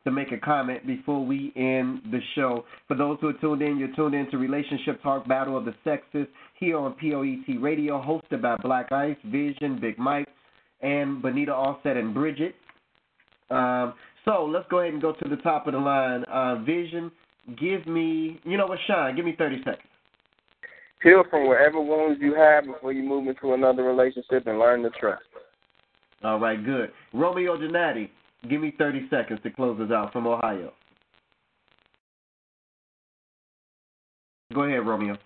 [0.04, 2.66] to make a comment before we end the show.
[2.88, 5.76] For those who are tuned in, you're tuned in to Relationship Talk Battle of the
[5.84, 6.28] Sexes
[6.60, 10.28] here on POET Radio, hosted by Black Ice, Vision, Big Mike,
[10.82, 12.56] and Bonita Offset and Bridget.
[13.52, 13.93] Um,
[14.26, 16.24] so let's go ahead and go to the top of the line.
[16.26, 17.12] Uh, Vision,
[17.60, 19.78] give me, you know what, Sean, give me 30 seconds.
[21.04, 24.89] Heal from whatever wounds you have before you move into another relationship and learn to
[24.91, 25.24] trust.
[26.24, 26.91] All right, good.
[27.14, 28.12] Romeo Donati,
[28.49, 30.73] give me 30 seconds to close us out from Ohio.
[34.53, 35.17] Go ahead, Romeo.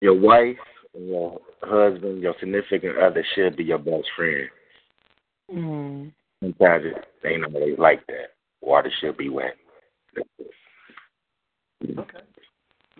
[0.00, 0.56] Your wife,
[0.98, 4.48] your husband, your significant other should be your best friend.
[5.52, 6.12] Mm.
[6.42, 8.34] Sometimes it ain't always like that.
[8.60, 9.56] Water should be wet.
[11.82, 12.18] Okay.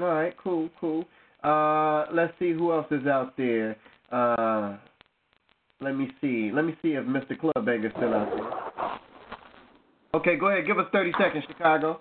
[0.01, 1.05] All right, cool, cool.
[1.43, 3.77] Uh, let's see who else is out there.
[4.13, 4.77] Uh,
[5.81, 6.51] let me see.
[6.53, 7.39] Let me see if Mr.
[7.39, 9.01] Clubbanger's still out there.
[10.15, 10.67] Okay, go ahead.
[10.67, 12.01] Give us 30 seconds, Chicago.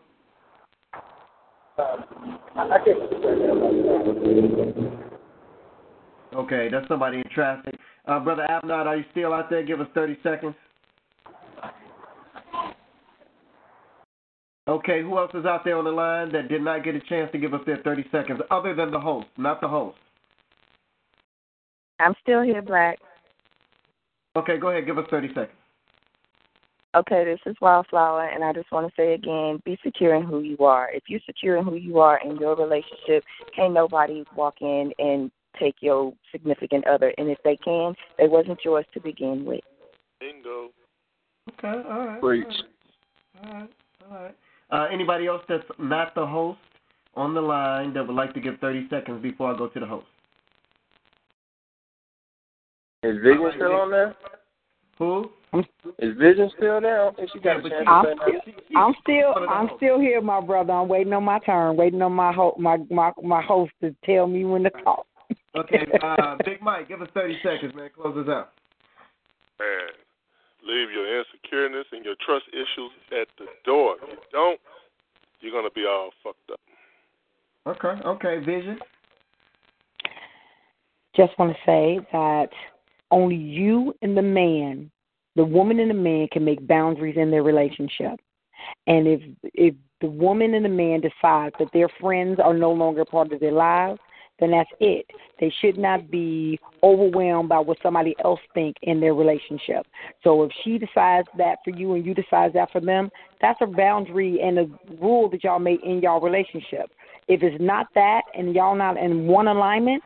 [6.33, 7.75] Okay, that's somebody in traffic.
[8.07, 9.63] Uh, Brother Abnott, are you still out there?
[9.63, 10.55] Give us 30 seconds.
[14.67, 17.31] Okay, who else is out there on the line that did not get a chance
[17.33, 19.97] to give us their 30 seconds, other than the host, not the host?
[21.99, 22.97] I'm still here, Black.
[24.35, 24.85] Okay, go ahead.
[24.85, 25.49] Give us 30 seconds.
[26.95, 30.39] Okay, this is Wildflower, and I just want to say again, be secure in who
[30.39, 30.89] you are.
[30.93, 33.23] If you're secure in who you are in your relationship,
[33.53, 35.29] can't nobody walk in and
[35.59, 37.13] take your significant other.
[37.17, 39.59] And if they can, they wasn't yours to begin with.
[40.21, 40.69] Bingo.
[41.49, 42.21] Okay, all right.
[42.21, 42.45] Preach.
[43.43, 43.69] All right,
[44.09, 44.35] all right.
[44.71, 46.59] Uh, anybody else that's not the host
[47.15, 49.85] on the line that would like to give 30 seconds before I go to the
[49.85, 50.07] host?
[53.05, 54.15] Is Vision still on there?
[54.97, 55.29] Who?
[55.99, 57.01] Is Vision still there?
[57.01, 60.21] I don't think she got a chance to I'm still, I'm still, I'm still here,
[60.21, 60.73] my brother.
[60.73, 64.25] I'm waiting on my turn, waiting on my ho- my my my host to tell
[64.25, 65.05] me when to talk.
[65.55, 67.89] Okay, uh, Big Mike, give us 30 seconds, man.
[67.95, 68.51] Close us out.
[69.59, 69.89] Man,
[70.67, 73.97] leave your insecureness and your trust issues at the door.
[74.01, 74.59] If you don't,
[75.41, 76.59] you're gonna be all fucked up.
[77.67, 78.79] Okay, okay, Vision.
[81.15, 82.49] Just want to say that
[83.11, 84.91] only you and the man,
[85.35, 88.19] the woman and the man, can make boundaries in their relationship.
[88.87, 89.21] And if
[89.53, 93.39] if the woman and the man decide that their friends are no longer part of
[93.39, 93.99] their lives,
[94.39, 95.05] then that's it.
[95.39, 99.87] They should not be overwhelmed by what somebody else think in their relationship.
[100.23, 103.09] So if she decides that for you and you decide that for them,
[103.41, 104.67] that's a boundary and a
[104.99, 106.91] rule that y'all make in y'all relationship.
[107.27, 110.03] If it's not that and y'all not in one alignment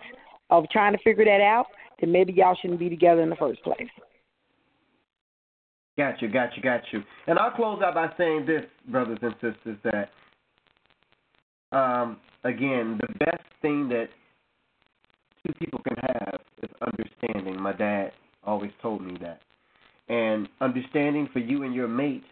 [0.51, 1.65] of trying to figure that out,
[1.99, 3.89] then maybe y'all shouldn't be together in the first place.
[5.97, 7.03] Got you, got you, got you.
[7.27, 10.09] And I'll close out by saying this, brothers and sisters, that
[11.77, 14.07] um, again, the best thing that
[15.45, 17.61] two people can have is understanding.
[17.61, 18.11] My dad
[18.43, 19.41] always told me that.
[20.07, 22.23] And understanding for you and your mate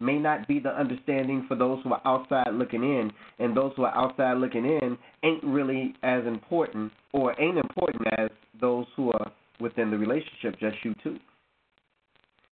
[0.00, 3.84] may not be the understanding for those who are outside looking in, and those who
[3.84, 8.30] are outside looking in ain't really as important or ain't important as
[8.60, 11.18] those who are within the relationship, just you two.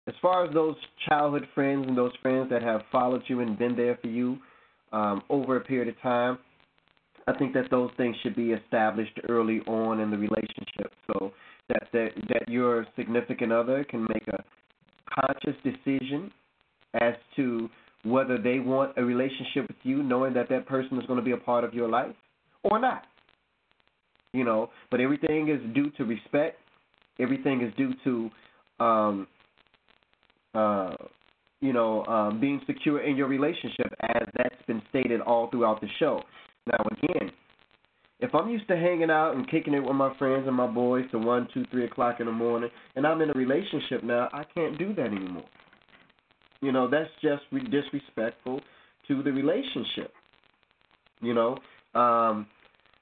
[0.07, 0.75] As far as those
[1.07, 4.37] childhood friends and those friends that have followed you and been there for you
[4.91, 6.37] um, over a period of time,
[7.25, 11.31] I think that those things should be established early on in the relationship, so
[11.69, 14.43] that that, that your significant other can make a
[15.21, 16.31] conscious decision
[16.99, 17.69] as to
[18.03, 21.31] whether they want a relationship with you, knowing that that person is going to be
[21.31, 22.13] a part of your life
[22.63, 23.03] or not.
[24.33, 26.57] You know, but everything is due to respect.
[27.19, 29.27] Everything is due to, um,
[30.55, 30.95] uh,
[31.61, 35.87] you know, um, being secure in your relationship, as that's been stated all throughout the
[35.99, 36.21] show.
[36.65, 37.31] Now, again,
[38.19, 41.05] if I'm used to hanging out and kicking it with my friends and my boys
[41.11, 44.43] to one, two, three o'clock in the morning, and I'm in a relationship now, I
[44.55, 45.45] can't do that anymore.
[46.61, 48.61] You know, that's just disrespectful
[49.09, 50.13] to the relationship.
[51.21, 51.57] You know,
[51.99, 52.47] um,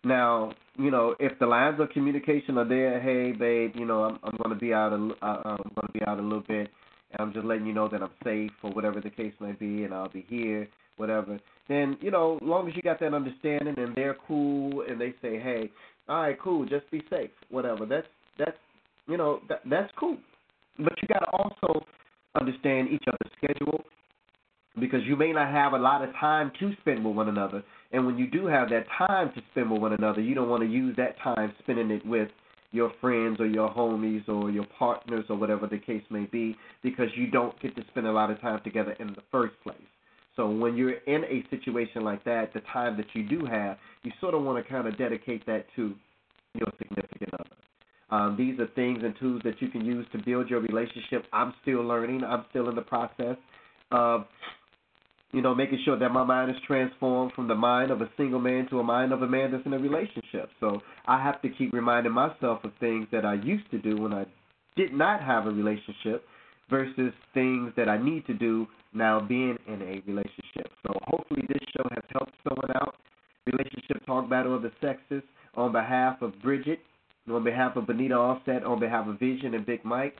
[0.04, 4.20] now, you know, if the lines of communication are there, hey, babe, you know, I'm
[4.24, 6.70] I'm going to be out a, uh, I'm going to be out a little bit,
[7.12, 9.84] and I'm just letting you know that I'm safe or whatever the case may be,
[9.84, 11.40] and I'll be here, whatever.
[11.68, 15.14] Then, you know, as long as you got that understanding and they're cool and they
[15.22, 15.70] say, hey,
[16.10, 17.86] all right, cool, just be safe, whatever.
[17.86, 18.08] That's
[18.40, 18.58] that's
[19.08, 20.18] you know that that's cool.
[20.78, 21.86] But you got to also
[22.40, 23.84] understand each other's schedule
[24.80, 27.64] because you may not have a lot of time to spend with one another.
[27.94, 30.64] And when you do have that time to spend with one another, you don't want
[30.64, 32.30] to use that time spending it with
[32.72, 37.08] your friends or your homies or your partners or whatever the case may be because
[37.16, 39.78] you don't get to spend a lot of time together in the first place.
[40.38, 44.12] So when you're in a situation like that, the time that you do have, you
[44.22, 45.94] sort of want to kind of dedicate that to
[46.54, 47.50] your significant other.
[48.10, 51.26] Um, these are things and tools that you can use to build your relationship.
[51.34, 52.24] I'm still learning.
[52.24, 53.38] I'm still in the process
[53.92, 54.26] of,
[55.34, 58.40] you know, making sure that my mind is transformed from the mind of a single
[58.40, 60.50] man to a mind of a man that's in a relationship.
[60.60, 64.14] So I have to keep reminding myself of things that I used to do when
[64.14, 64.26] I
[64.76, 66.24] did not have a relationship
[66.70, 70.72] versus things that I need to do now being in a relationship.
[70.86, 72.96] So hopefully this show has helped someone out.
[73.46, 75.24] Relationship Talk Battle of the Sexes
[75.56, 76.80] on behalf of Bridget
[77.30, 80.16] on behalf of Benita Offset, on behalf of Vision and Big Mike,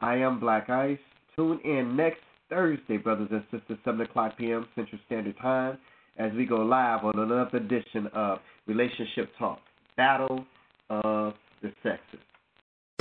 [0.00, 0.98] I am Black Ice.
[1.34, 4.66] Tune in next Thursday, brothers and sisters, 7 o'clock p.m.
[4.74, 5.78] Central Standard Time,
[6.18, 9.58] as we go live on another edition of Relationship Talk
[9.96, 10.44] Battle
[10.88, 12.25] of the Sexes.